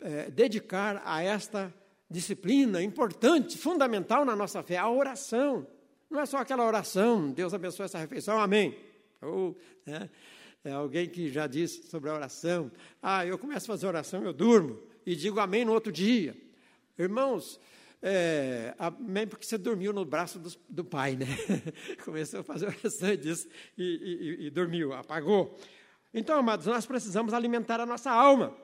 é, 0.00 0.28
dedicar 0.28 1.00
a 1.04 1.22
esta 1.22 1.72
disciplina 2.10 2.82
importante, 2.82 3.56
fundamental 3.56 4.24
na 4.24 4.34
nossa 4.34 4.62
fé, 4.62 4.76
a 4.76 4.90
oração. 4.90 5.66
Não 6.10 6.20
é 6.20 6.26
só 6.26 6.38
aquela 6.38 6.66
oração, 6.66 7.30
Deus 7.30 7.54
abençoe 7.54 7.84
essa 7.84 7.98
refeição, 7.98 8.40
amém. 8.40 8.76
Ou 9.22 9.56
né, 9.86 10.10
é 10.64 10.72
alguém 10.72 11.08
que 11.08 11.30
já 11.30 11.46
disse 11.46 11.88
sobre 11.88 12.10
a 12.10 12.14
oração, 12.14 12.70
ah, 13.00 13.24
eu 13.24 13.38
começo 13.38 13.70
a 13.70 13.74
fazer 13.74 13.86
oração, 13.86 14.24
eu 14.24 14.32
durmo, 14.32 14.82
e 15.06 15.14
digo 15.14 15.38
amém 15.38 15.64
no 15.64 15.72
outro 15.72 15.92
dia. 15.92 16.36
Irmãos, 16.98 17.60
é, 18.02 18.74
amém 18.78 19.26
porque 19.26 19.46
você 19.46 19.56
dormiu 19.56 19.92
no 19.92 20.04
braço 20.04 20.38
do, 20.38 20.50
do 20.68 20.84
pai, 20.84 21.16
né? 21.16 21.26
Começou 22.04 22.40
a 22.40 22.42
fazer 22.42 22.66
oração 22.66 23.10
e, 23.10 23.16
disse, 23.16 23.48
e, 23.78 23.84
e, 24.40 24.46
e 24.46 24.50
dormiu, 24.50 24.92
apagou. 24.92 25.56
Então, 26.12 26.36
amados, 26.36 26.66
nós 26.66 26.86
precisamos 26.86 27.32
alimentar 27.32 27.78
a 27.78 27.86
nossa 27.86 28.10
alma. 28.10 28.56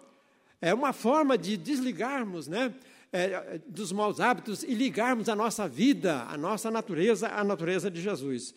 É 0.60 0.74
uma 0.74 0.92
forma 0.92 1.38
de 1.38 1.56
desligarmos, 1.56 2.48
né? 2.48 2.74
É, 3.16 3.60
dos 3.66 3.92
maus 3.92 4.20
hábitos 4.20 4.62
e 4.62 4.74
ligarmos 4.74 5.28
a 5.28 5.34
nossa 5.34 5.66
vida, 5.66 6.24
a 6.24 6.36
nossa 6.36 6.70
natureza, 6.70 7.28
à 7.28 7.42
natureza 7.42 7.90
de 7.90 8.00
Jesus. 8.00 8.54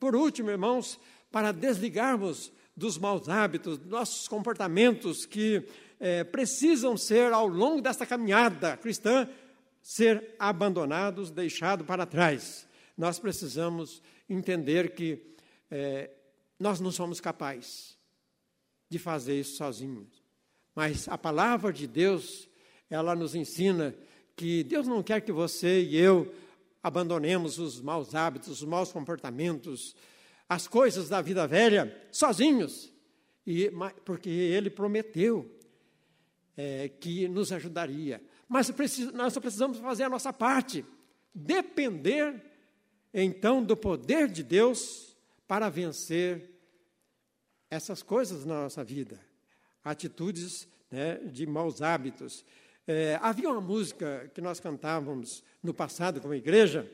Por 0.00 0.16
último, 0.16 0.50
irmãos, 0.50 0.98
para 1.30 1.52
desligarmos 1.52 2.52
dos 2.76 2.98
maus 2.98 3.28
hábitos, 3.28 3.78
nossos 3.86 4.26
comportamentos 4.26 5.24
que 5.24 5.64
é, 6.00 6.24
precisam 6.24 6.96
ser, 6.96 7.32
ao 7.32 7.46
longo 7.46 7.80
desta 7.80 8.04
caminhada 8.04 8.76
cristã, 8.76 9.28
ser 9.82 10.34
abandonados, 10.38 11.30
deixados 11.30 11.86
para 11.86 12.06
trás. 12.06 12.66
Nós 12.96 13.18
precisamos 13.18 14.02
entender 14.28 14.94
que 14.94 15.22
é, 15.70 16.10
nós 16.58 16.80
não 16.80 16.90
somos 16.90 17.20
capazes 17.20 17.96
de 18.90 18.98
fazer 18.98 19.38
isso 19.38 19.56
sozinhos. 19.56 20.22
Mas 20.74 21.08
a 21.08 21.18
palavra 21.18 21.72
de 21.72 21.86
Deus 21.86 22.47
ela 22.90 23.14
nos 23.14 23.34
ensina 23.34 23.94
que 24.36 24.62
Deus 24.64 24.86
não 24.86 25.02
quer 25.02 25.20
que 25.20 25.32
você 25.32 25.82
e 25.82 25.96
eu 25.96 26.32
abandonemos 26.82 27.58
os 27.58 27.80
maus 27.80 28.14
hábitos, 28.14 28.62
os 28.62 28.68
maus 28.68 28.92
comportamentos, 28.92 29.94
as 30.48 30.66
coisas 30.66 31.08
da 31.08 31.20
vida 31.20 31.46
velha 31.46 31.94
sozinhos, 32.10 32.92
e, 33.46 33.70
porque 34.04 34.30
Ele 34.30 34.70
prometeu 34.70 35.50
é, 36.56 36.88
que 36.88 37.28
nos 37.28 37.52
ajudaria. 37.52 38.22
Mas 38.48 38.72
nós 39.12 39.32
só 39.32 39.40
precisamos 39.40 39.78
fazer 39.78 40.04
a 40.04 40.08
nossa 40.08 40.32
parte, 40.32 40.84
depender 41.34 42.42
então 43.12 43.62
do 43.62 43.76
poder 43.76 44.28
de 44.28 44.42
Deus 44.42 45.16
para 45.46 45.68
vencer 45.68 46.50
essas 47.70 48.02
coisas 48.02 48.44
na 48.44 48.62
nossa 48.62 48.82
vida, 48.82 49.20
atitudes 49.84 50.66
né, 50.90 51.16
de 51.16 51.46
maus 51.46 51.82
hábitos. 51.82 52.44
É, 52.90 53.18
havia 53.20 53.50
uma 53.50 53.60
música 53.60 54.30
que 54.34 54.40
nós 54.40 54.60
cantávamos 54.60 55.44
no 55.62 55.74
passado 55.74 56.22
como 56.22 56.32
igreja, 56.32 56.90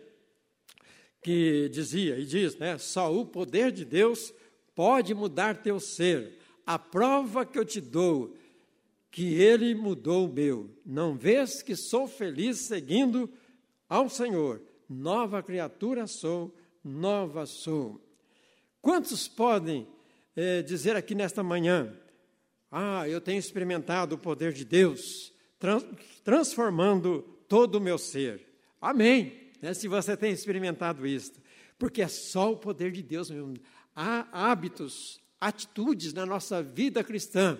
que 1.22 1.68
dizia 1.68 2.18
e 2.18 2.26
diz, 2.26 2.56
né? 2.56 2.76
Só 2.78 3.14
o 3.14 3.24
poder 3.24 3.70
de 3.70 3.84
Deus 3.84 4.34
pode 4.74 5.14
mudar 5.14 5.62
teu 5.62 5.78
ser. 5.78 6.40
A 6.66 6.80
prova 6.80 7.46
que 7.46 7.56
eu 7.56 7.64
te 7.64 7.80
dou 7.80 8.34
que 9.08 9.34
ele 9.34 9.72
mudou 9.72 10.26
o 10.26 10.32
meu. 10.32 10.68
Não 10.84 11.16
vês 11.16 11.62
que 11.62 11.76
sou 11.76 12.08
feliz 12.08 12.58
seguindo 12.58 13.32
ao 13.88 14.08
Senhor, 14.08 14.60
nova 14.88 15.44
criatura 15.44 16.08
sou, 16.08 16.52
nova 16.82 17.46
sou. 17.46 18.04
Quantos 18.82 19.28
podem 19.28 19.86
é, 20.34 20.60
dizer 20.60 20.96
aqui 20.96 21.14
nesta 21.14 21.44
manhã, 21.44 21.96
ah, 22.68 23.08
eu 23.08 23.20
tenho 23.20 23.38
experimentado 23.38 24.16
o 24.16 24.18
poder 24.18 24.52
de 24.52 24.64
Deus, 24.64 25.32
transformando 26.22 27.22
todo 27.48 27.76
o 27.76 27.80
meu 27.80 27.98
ser. 27.98 28.46
Amém. 28.80 29.50
Né, 29.60 29.72
se 29.72 29.88
você 29.88 30.16
tem 30.16 30.32
experimentado 30.32 31.06
isso, 31.06 31.32
porque 31.78 32.02
é 32.02 32.08
só 32.08 32.52
o 32.52 32.56
poder 32.56 32.92
de 32.92 33.02
Deus 33.02 33.30
mesmo. 33.30 33.54
Há 33.96 34.50
hábitos, 34.50 35.20
atitudes 35.40 36.12
na 36.12 36.26
nossa 36.26 36.62
vida 36.62 37.02
cristã 37.02 37.58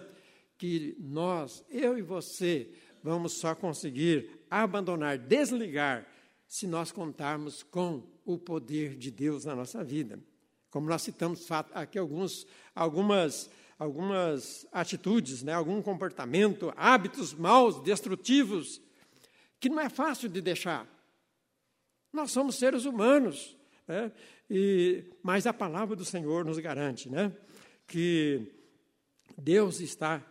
que 0.59 0.97
nós, 0.99 1.65
eu 1.71 1.99
e 1.99 2.03
você, 2.03 2.71
vamos 3.03 3.33
só 3.33 3.55
conseguir 3.55 4.31
abandonar, 4.51 5.19
desligar, 5.19 6.07
se 6.47 6.67
nós 6.67 6.93
contarmos 6.93 7.63
com 7.63 8.03
o 8.25 8.39
poder 8.39 8.97
de 8.97 9.11
Deus 9.11 9.45
na 9.45 9.55
nossa 9.55 9.83
vida. 9.83 10.19
Como 10.71 10.89
nós 10.89 11.03
citamos 11.03 11.47
aqui 11.73 11.99
alguns, 11.99 12.47
algumas, 12.75 13.51
algumas 13.85 14.67
atitudes, 14.73 15.43
né, 15.43 15.53
algum 15.53 15.81
comportamento, 15.83 16.73
hábitos 16.77 17.35
maus, 17.35 17.83
destrutivos, 17.83 18.81
que 19.61 19.69
não 19.69 19.79
é 19.81 19.89
fácil 19.89 20.29
de 20.29 20.41
deixar. 20.41 20.87
Nós 22.13 22.33
somos 22.33 22.57
seres 22.57 22.85
humanos, 22.85 23.57
né? 23.87 24.11
e, 24.49 25.05
mas 25.23 25.47
a 25.47 25.53
palavra 25.53 25.95
do 25.95 26.05
Senhor 26.05 26.45
nos 26.45 26.59
garante 26.59 27.11
né? 27.11 27.33
que 27.87 28.53
Deus 29.37 29.81
está 29.81 30.23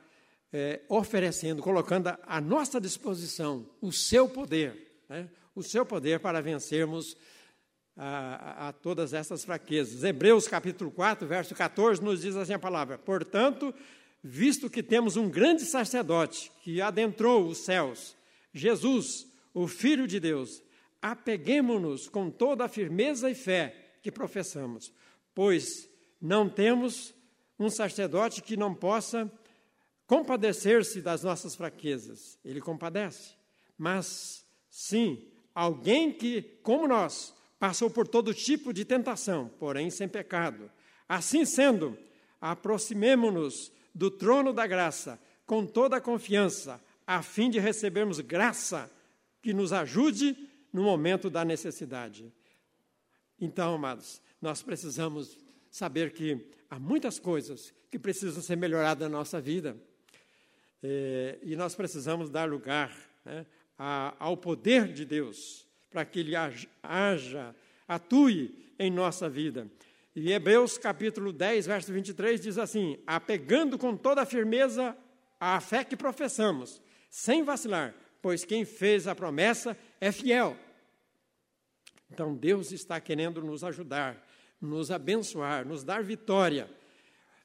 é, 0.52 0.82
oferecendo, 0.90 1.62
colocando 1.62 2.08
à 2.26 2.42
nossa 2.42 2.82
disposição 2.82 3.70
o 3.82 3.92
seu 3.92 4.28
poder, 4.28 5.04
né? 5.08 5.30
o 5.56 5.62
seu 5.62 5.86
poder 5.86 6.20
para 6.20 6.42
vencermos 6.42 7.16
a, 7.96 8.70
a, 8.70 8.74
todas 8.74 9.14
essas 9.14 9.44
fraquezas. 9.44 10.04
Hebreus 10.04 10.48
capítulo 10.48 10.92
4, 10.92 11.28
verso 11.28 11.56
14, 11.56 12.02
nos 12.04 12.22
diz 12.22 12.36
assim 12.36 12.54
a 12.54 12.60
palavra: 12.60 12.98
Portanto, 12.98 13.74
visto 14.24 14.70
que 14.70 14.82
temos 14.82 15.16
um 15.16 15.30
grande 15.30 15.64
sacerdote 15.64 16.52
que 16.62 16.82
adentrou 16.82 17.48
os 17.48 17.60
céus, 17.60 18.16
Jesus, 18.54 19.28
o 19.54 19.68
Filho 19.68 20.08
de 20.08 20.20
Deus, 20.20 20.62
apeguemo-nos 21.02 22.08
com 22.08 22.30
toda 22.30 22.66
a 22.66 22.70
firmeza 22.70 23.30
e 23.30 23.36
fé 23.36 23.98
que 24.02 24.12
professamos, 24.12 24.92
pois 25.36 25.90
não 26.22 26.50
temos 26.50 27.14
um 27.60 27.70
sacerdote 27.70 28.42
que 28.42 28.58
não 28.58 28.74
possa 28.74 29.32
compadecer-se 30.08 31.02
das 31.02 31.24
nossas 31.24 31.56
fraquezas. 31.56 32.38
Ele 32.44 32.62
compadece, 32.62 33.34
mas 33.78 34.46
sim, 34.70 35.28
alguém 35.54 36.12
que, 36.12 36.42
como 36.62 36.88
nós, 36.88 37.34
passou 37.64 37.90
por 37.90 38.06
todo 38.06 38.34
tipo 38.34 38.74
de 38.74 38.84
tentação, 38.84 39.50
porém 39.58 39.90
sem 39.90 40.06
pecado. 40.06 40.70
Assim 41.08 41.46
sendo, 41.46 41.98
aproximemo-nos 42.42 43.72
do 43.96 44.12
trono 44.12 44.52
da 44.52 44.68
graça 44.68 45.18
com 45.46 45.66
toda 45.66 45.96
a 45.96 46.02
confiança, 46.02 46.84
a 47.08 47.24
fim 47.24 47.50
de 47.50 47.60
recebermos 47.60 48.20
graça 48.20 48.92
que 49.42 49.54
nos 49.54 49.72
ajude 49.72 50.36
no 50.74 50.84
momento 50.84 51.30
da 51.30 51.46
necessidade. 51.46 52.34
Então, 53.40 53.76
amados, 53.76 54.22
nós 54.42 54.62
precisamos 54.62 55.38
saber 55.72 56.12
que 56.12 56.46
há 56.70 56.78
muitas 56.78 57.18
coisas 57.18 57.74
que 57.90 57.98
precisam 57.98 58.44
ser 58.44 58.58
melhoradas 58.58 59.10
na 59.10 59.18
nossa 59.18 59.40
vida. 59.40 59.78
É, 60.84 61.40
e 61.42 61.56
nós 61.56 61.76
precisamos 61.76 62.30
dar 62.30 62.50
lugar 62.50 62.94
né, 63.24 63.46
ao 64.20 64.36
poder 64.36 64.92
de 64.92 65.06
Deus, 65.06 65.66
para 65.94 66.04
que 66.04 66.20
Ele 66.20 66.34
haja, 66.36 67.56
atue 67.88 68.74
em 68.80 68.90
nossa 68.92 69.30
vida. 69.30 69.70
E 70.16 70.32
Hebreus 70.32 70.78
capítulo 70.78 71.32
10, 71.32 71.68
verso 71.68 71.94
23 71.94 72.42
diz 72.42 72.58
assim: 72.58 72.98
apegando 73.06 73.78
com 73.78 73.96
toda 73.96 74.24
a 74.24 74.26
firmeza 74.26 74.98
a 75.40 75.60
fé 75.62 75.84
que 75.84 75.96
professamos, 75.96 76.82
sem 77.10 77.44
vacilar, 77.44 77.94
pois 78.22 78.44
quem 78.44 78.66
fez 78.66 79.08
a 79.08 79.14
promessa 79.14 79.78
é 80.02 80.12
fiel. 80.12 80.58
Então 82.10 82.36
Deus 82.36 82.72
está 82.72 83.00
querendo 83.00 83.42
nos 83.42 83.64
ajudar, 83.64 84.26
nos 84.60 84.90
abençoar, 84.90 85.66
nos 85.68 85.84
dar 85.84 86.04
vitória, 86.04 86.70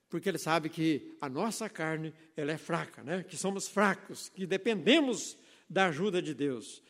porque 0.09 0.29
Ele 0.29 0.39
sabe 0.39 0.71
que 0.71 1.17
a 1.21 1.29
nossa 1.29 1.69
carne 1.69 2.15
ela 2.37 2.53
é 2.53 2.59
fraca, 2.59 3.03
né? 3.03 3.23
que 3.23 3.37
somos 3.37 3.69
fracos, 3.69 4.31
que 4.31 4.47
dependemos 4.47 5.37
da 5.69 5.87
ajuda 5.87 6.23
de 6.23 6.33
Deus. 6.35 6.83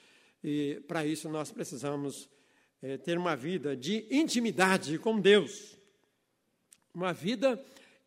E 0.43 0.82
para 0.86 1.05
isso 1.05 1.28
nós 1.28 1.51
precisamos 1.51 2.28
é, 2.82 2.97
ter 2.97 3.18
uma 3.18 3.34
vida 3.34 3.76
de 3.76 4.07
intimidade 4.11 4.99
com 4.99 5.20
Deus, 5.20 5.76
uma 6.95 7.12
vida 7.12 7.62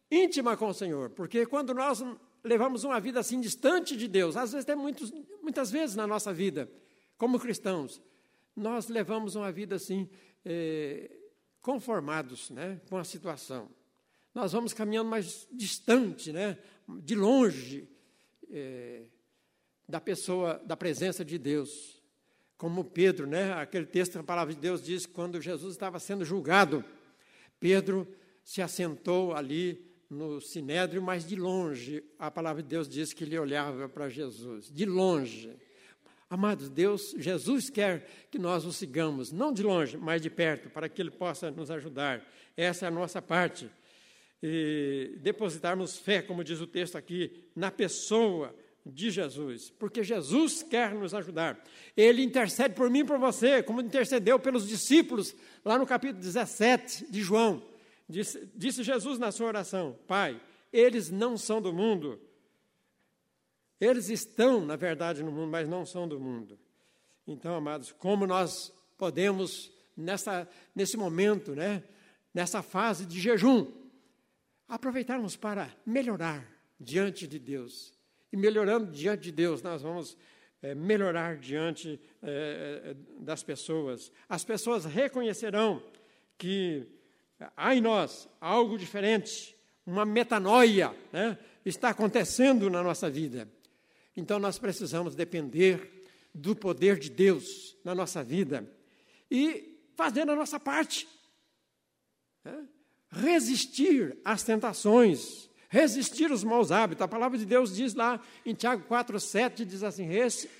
íntima 0.09 0.55
com 0.57 0.67
o 0.67 0.73
Senhor, 0.73 1.09
porque 1.11 1.45
quando 1.45 1.73
nós 1.73 2.01
levamos 2.43 2.84
uma 2.84 2.99
vida 2.99 3.19
assim 3.19 3.39
distante 3.39 3.95
de 3.95 4.07
Deus. 4.07 4.36
Às 4.36 4.51
vezes 4.51 4.65
tem 4.65 4.75
muitos, 4.75 5.11
muitas 5.41 5.71
vezes 5.71 5.95
na 5.95 6.07
nossa 6.07 6.34
vida, 6.34 6.69
como 7.17 7.39
cristãos, 7.39 8.01
nós 8.55 8.88
levamos 8.88 9.36
uma 9.36 9.51
vida 9.51 9.75
assim 9.75 10.09
é, 10.43 11.09
conformados, 11.61 12.49
né, 12.49 12.82
com 12.89 12.97
a 12.97 13.03
situação. 13.03 13.69
Nós 14.34 14.51
vamos 14.51 14.73
caminhando 14.73 15.09
mais 15.09 15.47
distante, 15.51 16.32
né, 16.32 16.57
de 16.88 17.15
longe 17.15 17.88
é, 18.49 19.03
da 19.88 20.01
pessoa, 20.01 20.61
da 20.65 20.75
presença 20.75 21.23
de 21.23 21.38
Deus. 21.38 22.01
Como 22.62 22.84
Pedro, 22.84 23.26
né, 23.26 23.53
aquele 23.53 23.88
texto 23.88 24.20
da 24.20 24.24
palavra 24.24 24.53
de 24.53 24.59
Deus 24.59 24.84
diz 24.84 25.07
que 25.07 25.14
quando 25.14 25.41
Jesus 25.41 25.74
estava 25.74 25.97
sendo 25.97 26.24
julgado, 26.24 26.86
Pedro 27.59 28.07
se 28.43 28.62
assentou 28.62 29.34
ali 29.34 29.84
no 30.07 30.39
sinédrio, 30.39 31.01
mas 31.01 31.26
de 31.26 31.36
longe, 31.36 32.03
a 32.20 32.30
palavra 32.30 32.62
de 32.62 32.70
Deus 32.70 32.88
diz 32.88 33.14
que 33.14 33.24
ele 33.24 33.36
olhava 33.39 33.89
para 33.89 34.07
Jesus, 34.09 34.70
de 34.72 34.86
longe. 34.86 35.57
Amados, 36.30 36.70
Deus, 36.70 37.16
Jesus 37.18 37.68
quer 37.68 38.07
que 38.30 38.38
nós 38.38 38.64
o 38.64 38.72
sigamos, 38.72 39.32
não 39.32 39.51
de 39.51 39.64
longe, 39.64 39.97
mas 39.97 40.22
de 40.22 40.30
perto, 40.30 40.70
para 40.70 40.88
que 40.88 41.01
Ele 41.01 41.09
possa 41.09 41.49
nos 41.49 41.72
ajudar. 41.72 42.24
Essa 42.55 42.86
é 42.86 42.88
a 42.89 42.91
nossa 42.91 43.24
parte. 43.24 43.72
E 44.41 45.18
depositarmos 45.20 45.97
fé, 45.97 46.22
como 46.22 46.43
diz 46.43 46.62
o 46.62 46.68
texto 46.68 46.95
aqui, 46.95 47.43
na 47.55 47.72
pessoa 47.72 48.55
de 48.86 49.11
Jesus, 49.11 49.69
porque 49.69 50.03
Jesus 50.03 50.63
quer 50.63 50.93
nos 50.93 51.13
ajudar. 51.13 51.61
Ele 51.95 52.23
intercede 52.23 52.73
por 52.73 52.89
mim 52.89 52.99
e 52.99 53.05
por 53.05 53.19
você, 53.19 53.61
como 53.61 53.82
intercedeu 53.82 54.39
pelos 54.39 54.67
discípulos, 54.67 55.36
lá 55.63 55.77
no 55.77 55.86
capítulo 55.86 56.21
17 56.21 57.11
de 57.11 57.21
João. 57.21 57.63
Disse, 58.09 58.49
disse 58.55 58.84
Jesus 58.84 59.19
na 59.19 59.32
sua 59.32 59.47
oração: 59.47 59.97
Pai, 60.07 60.41
eles 60.73 61.09
não 61.09 61.38
são 61.38 61.61
do 61.61 61.71
mundo. 61.71 62.19
Eles 63.79 64.09
estão, 64.09 64.65
na 64.65 64.75
verdade, 64.75 65.23
no 65.23 65.32
mundo, 65.32 65.49
mas 65.49 65.67
não 65.67 65.86
são 65.86 66.07
do 66.07 66.19
mundo. 66.19 66.59
Então, 67.25 67.55
amados, 67.55 67.91
como 67.91 68.27
nós 68.27 68.71
podemos, 68.97 69.71
nessa, 69.97 70.47
nesse 70.75 70.97
momento, 70.97 71.55
né, 71.55 71.84
nessa 72.34 72.61
fase 72.61 73.05
de 73.05 73.19
jejum, 73.19 73.71
aproveitarmos 74.67 75.36
para 75.36 75.75
melhorar 75.86 76.47
diante 76.79 77.27
de 77.27 77.39
Deus. 77.39 77.93
E 78.32 78.38
melhorando 78.38 78.91
diante 78.91 79.23
de 79.23 79.32
Deus, 79.32 79.61
nós 79.61 79.82
vamos 79.82 80.17
é, 80.61 80.75
melhorar 80.75 81.38
diante 81.38 81.99
é, 82.21 82.95
das 83.19 83.43
pessoas. 83.43 84.11
As 84.29 84.43
pessoas 84.43 84.86
reconhecerão 84.86 85.84
que 86.38 86.88
há 87.57 87.75
em 87.75 87.82
nós 87.82 88.29
algo 88.39 88.77
diferente, 88.77 89.55
uma 89.86 90.05
metanoia, 90.05 90.95
né, 91.11 91.38
está 91.65 91.89
acontecendo 91.89 92.69
na 92.69 92.84
nossa 92.84 93.09
vida. 93.09 93.47
Então 94.15 94.39
nós 94.39 94.59
precisamos 94.59 95.15
depender 95.15 96.05
do 96.34 96.55
poder 96.55 96.97
de 96.97 97.09
Deus 97.09 97.75
na 97.84 97.93
nossa 97.93 98.23
vida 98.23 98.67
e 99.29 99.79
fazer 99.95 100.21
a 100.29 100.36
nossa 100.36 100.59
parte. 100.59 101.07
Né? 102.43 102.67
Resistir 103.09 104.17
às 104.23 104.43
tentações, 104.43 105.49
resistir 105.72 106.30
aos 106.30 106.43
maus 106.43 106.72
hábitos. 106.72 107.01
A 107.01 107.07
palavra 107.07 107.36
de 107.36 107.45
Deus 107.47 107.76
diz 107.76 107.95
lá 107.95 108.22
em 108.45 108.53
Tiago 108.53 108.84
4,7, 108.88 109.65
diz 109.65 109.82
assim: 109.82 110.07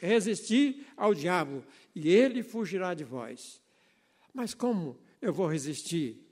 resistir 0.01 0.88
ao 0.97 1.14
diabo, 1.14 1.64
e 1.93 2.09
ele 2.09 2.41
fugirá 2.41 2.95
de 2.95 3.03
vós. 3.03 3.62
Mas 4.34 4.55
como 4.55 4.97
eu 5.22 5.32
vou 5.32 5.45
resistir? 5.45 6.32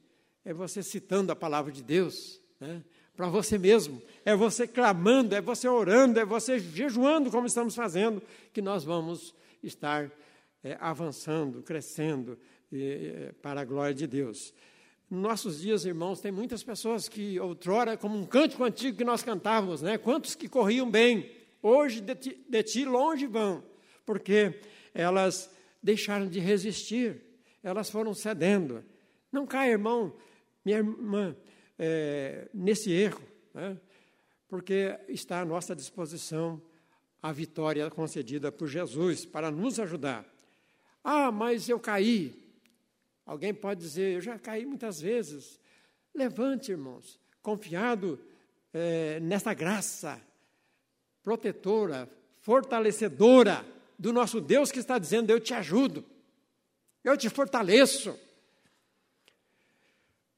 é 0.50 0.54
você 0.54 0.82
citando 0.82 1.32
a 1.32 1.36
palavra 1.36 1.72
de 1.72 1.84
Deus, 1.84 2.42
né? 2.60 2.84
para 3.16 3.28
você 3.28 3.58
mesmo, 3.58 4.02
é 4.24 4.36
você 4.36 4.68
clamando, 4.68 5.36
é 5.36 5.42
você 5.42 5.68
orando, 5.68 6.20
é 6.20 6.26
você 6.26 6.58
jejuando, 6.58 7.30
como 7.30 7.46
estamos 7.46 7.76
fazendo, 7.76 8.22
que 8.54 8.62
nós 8.62 8.84
vamos 8.84 9.36
estar 9.62 10.10
é, 10.64 10.78
avançando, 10.80 11.62
crescendo 11.62 12.36
é, 12.72 13.34
para 13.42 13.62
a 13.62 13.66
glória 13.66 13.94
de 13.94 14.08
Deus. 14.08 14.54
Nos 15.10 15.22
nossos 15.22 15.62
dias, 15.62 15.86
irmãos, 15.86 16.22
tem 16.22 16.32
muitas 16.32 16.62
pessoas 16.62 17.10
que 17.10 17.40
outrora, 17.40 17.98
como 17.98 18.16
um 18.16 18.28
cântico 18.28 18.64
antigo 18.64 18.96
que 18.96 19.04
nós 19.04 19.24
cantávamos, 19.24 19.82
né? 19.82 19.98
quantos 19.98 20.36
que 20.36 20.48
corriam 20.48 20.90
bem, 20.90 21.32
hoje 21.64 22.00
de 22.00 22.14
ti, 22.14 22.46
de 22.48 22.64
ti 22.64 22.86
longe 22.86 23.26
vão, 23.26 23.64
porque 24.06 24.60
elas 24.94 25.50
deixaram 25.82 26.28
de 26.28 26.40
resistir, 26.40 27.20
elas 27.64 27.90
foram 27.90 28.14
cedendo. 28.14 28.86
Não 29.32 29.48
caia, 29.48 29.72
irmão, 29.72 30.14
minha 30.64 30.78
irmã, 30.78 31.36
é, 31.80 32.48
nesse 32.54 32.92
erro, 32.92 33.24
né? 33.52 33.80
porque 34.48 34.96
está 35.08 35.42
à 35.42 35.46
nossa 35.46 35.76
disposição 35.76 36.62
a 37.20 37.32
vitória 37.32 37.90
concedida 37.90 38.52
por 38.52 38.68
Jesus 38.68 39.26
para 39.26 39.50
nos 39.50 39.80
ajudar. 39.80 40.24
Ah, 41.04 41.32
mas 41.32 41.68
eu 41.68 41.80
caí. 41.80 42.49
Alguém 43.30 43.54
pode 43.54 43.80
dizer, 43.80 44.16
eu 44.16 44.22
já 44.22 44.40
caí 44.40 44.66
muitas 44.66 45.00
vezes. 45.00 45.60
Levante, 46.16 46.72
irmãos, 46.72 47.20
confiado 47.44 48.20
é, 48.74 49.20
nessa 49.20 49.54
graça 49.54 50.20
protetora, 51.22 52.10
fortalecedora 52.40 53.64
do 54.00 54.12
nosso 54.12 54.42
Deus 54.42 54.72
que 54.72 54.80
está 54.80 54.98
dizendo: 54.98 55.30
Eu 55.30 55.40
te 55.40 55.54
ajudo, 55.54 56.04
eu 57.04 57.16
te 57.16 57.30
fortaleço. 57.30 58.18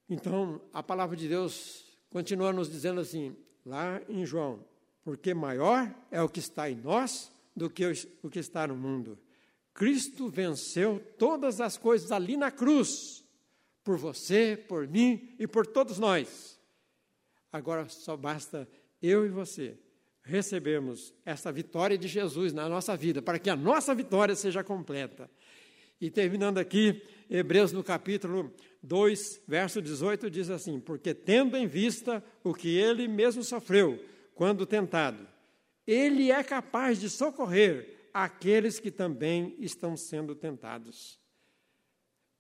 Então, 0.10 0.60
a 0.74 0.84
palavra 0.84 1.16
de 1.16 1.30
Deus 1.30 1.86
continua 2.10 2.52
nos 2.52 2.70
dizendo 2.70 3.00
assim, 3.00 3.34
lá 3.66 4.02
em 4.10 4.26
João: 4.26 4.66
Porque 5.02 5.34
maior 5.34 5.90
é 6.12 6.22
o 6.22 6.28
que 6.28 6.42
está 6.42 6.70
em 6.70 6.76
nós 6.76 7.32
do 7.56 7.70
que 7.70 7.86
o 8.22 8.30
que 8.30 8.40
está 8.40 8.68
no 8.68 8.76
mundo. 8.76 9.18
Cristo 9.74 10.30
venceu 10.30 11.02
todas 11.18 11.62
as 11.62 11.78
coisas 11.78 12.12
ali 12.12 12.36
na 12.36 12.52
cruz, 12.52 13.24
por 13.84 13.98
você, 13.98 14.58
por 14.68 14.88
mim 14.88 15.36
e 15.40 15.48
por 15.48 15.66
todos 15.66 15.98
nós. 15.98 16.60
Agora 17.52 17.88
só 17.90 18.16
basta 18.16 18.68
eu 19.02 19.26
e 19.26 19.30
você 19.30 19.78
recebermos 20.24 21.14
essa 21.26 21.52
vitória 21.52 21.98
de 21.98 22.08
Jesus 22.08 22.54
na 22.54 22.70
nossa 22.70 22.96
vida, 22.96 23.22
para 23.22 23.40
que 23.40 23.50
a 23.50 23.56
nossa 23.56 23.94
vitória 23.96 24.36
seja 24.36 24.64
completa. 24.64 25.30
E 26.00 26.10
terminando 26.10 26.58
aqui, 26.58 27.02
Hebreus 27.30 27.72
no 27.72 27.84
capítulo 27.84 28.54
2, 28.84 29.44
verso 29.48 29.82
18, 29.82 30.30
diz 30.30 30.50
assim: 30.50 30.80
Porque 30.80 31.14
tendo 31.14 31.56
em 31.56 31.68
vista 31.68 32.24
o 32.44 32.54
que 32.54 32.76
ele 32.76 33.08
mesmo 33.08 33.44
sofreu 33.44 34.04
quando 34.34 34.66
tentado, 34.66 35.28
ele 35.86 36.32
é 36.32 36.44
capaz 36.44 37.00
de 37.00 37.10
socorrer 37.10 38.01
aqueles 38.14 38.80
que 38.80 38.92
também 38.92 39.56
estão 39.60 39.96
sendo 39.96 40.36
tentados. 40.36 41.20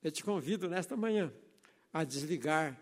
Eu 0.01 0.11
te 0.11 0.23
convido 0.23 0.69
nesta 0.69 0.95
manhã 0.95 1.31
a 1.93 2.03
desligar 2.03 2.79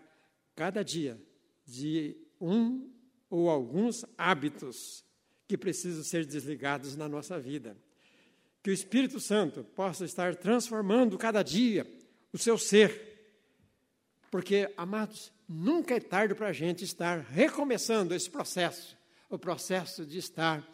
cada 0.54 0.82
dia 0.82 1.20
de 1.64 2.16
um 2.40 2.90
ou 3.28 3.48
alguns 3.48 4.04
hábitos 4.16 5.04
que 5.46 5.58
precisam 5.58 6.02
ser 6.02 6.24
desligados 6.24 6.96
na 6.96 7.08
nossa 7.08 7.38
vida. 7.38 7.76
Que 8.62 8.70
o 8.70 8.74
Espírito 8.74 9.20
Santo 9.20 9.64
possa 9.64 10.04
estar 10.04 10.36
transformando 10.36 11.18
cada 11.18 11.42
dia 11.42 11.86
o 12.32 12.38
seu 12.38 12.56
ser. 12.58 13.08
Porque, 14.30 14.72
amados, 14.76 15.32
nunca 15.48 15.94
é 15.94 16.00
tarde 16.00 16.34
para 16.34 16.48
a 16.48 16.52
gente 16.52 16.84
estar 16.84 17.20
recomeçando 17.20 18.14
esse 18.14 18.30
processo 18.30 19.00
o 19.30 19.38
processo 19.38 20.04
de 20.04 20.18
estar 20.18 20.68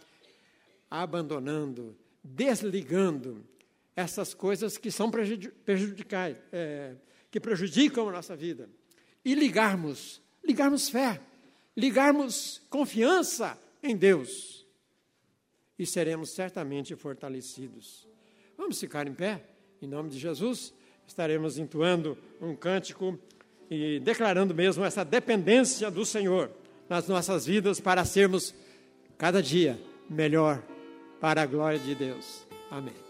abandonando, 0.90 1.94
desligando 2.34 3.44
essas 3.94 4.34
coisas 4.34 4.76
que 4.76 4.90
são 4.90 5.10
prejudicais, 5.10 6.36
é, 6.52 6.94
que 7.30 7.40
prejudicam 7.40 8.08
a 8.08 8.12
nossa 8.12 8.36
vida. 8.36 8.68
E 9.24 9.34
ligarmos, 9.34 10.20
ligarmos 10.44 10.88
fé, 10.88 11.20
ligarmos 11.76 12.60
confiança 12.68 13.58
em 13.82 13.96
Deus. 13.96 14.66
E 15.78 15.86
seremos 15.86 16.30
certamente 16.30 16.94
fortalecidos. 16.96 18.06
Vamos 18.56 18.80
ficar 18.80 19.06
em 19.06 19.14
pé, 19.14 19.42
em 19.80 19.86
nome 19.86 20.10
de 20.10 20.18
Jesus. 20.18 20.74
Estaremos 21.06 21.58
entoando 21.58 22.18
um 22.40 22.56
cântico 22.56 23.18
e 23.70 24.00
declarando 24.00 24.54
mesmo 24.54 24.84
essa 24.84 25.04
dependência 25.04 25.90
do 25.90 26.04
Senhor 26.04 26.50
nas 26.88 27.08
nossas 27.08 27.46
vidas 27.46 27.80
para 27.80 28.04
sermos 28.04 28.54
cada 29.18 29.42
dia 29.42 29.80
melhor 30.08 30.62
para 31.20 31.42
a 31.42 31.46
glória 31.46 31.78
de 31.78 31.94
Deus. 31.94 32.46
Amém. 32.70 33.05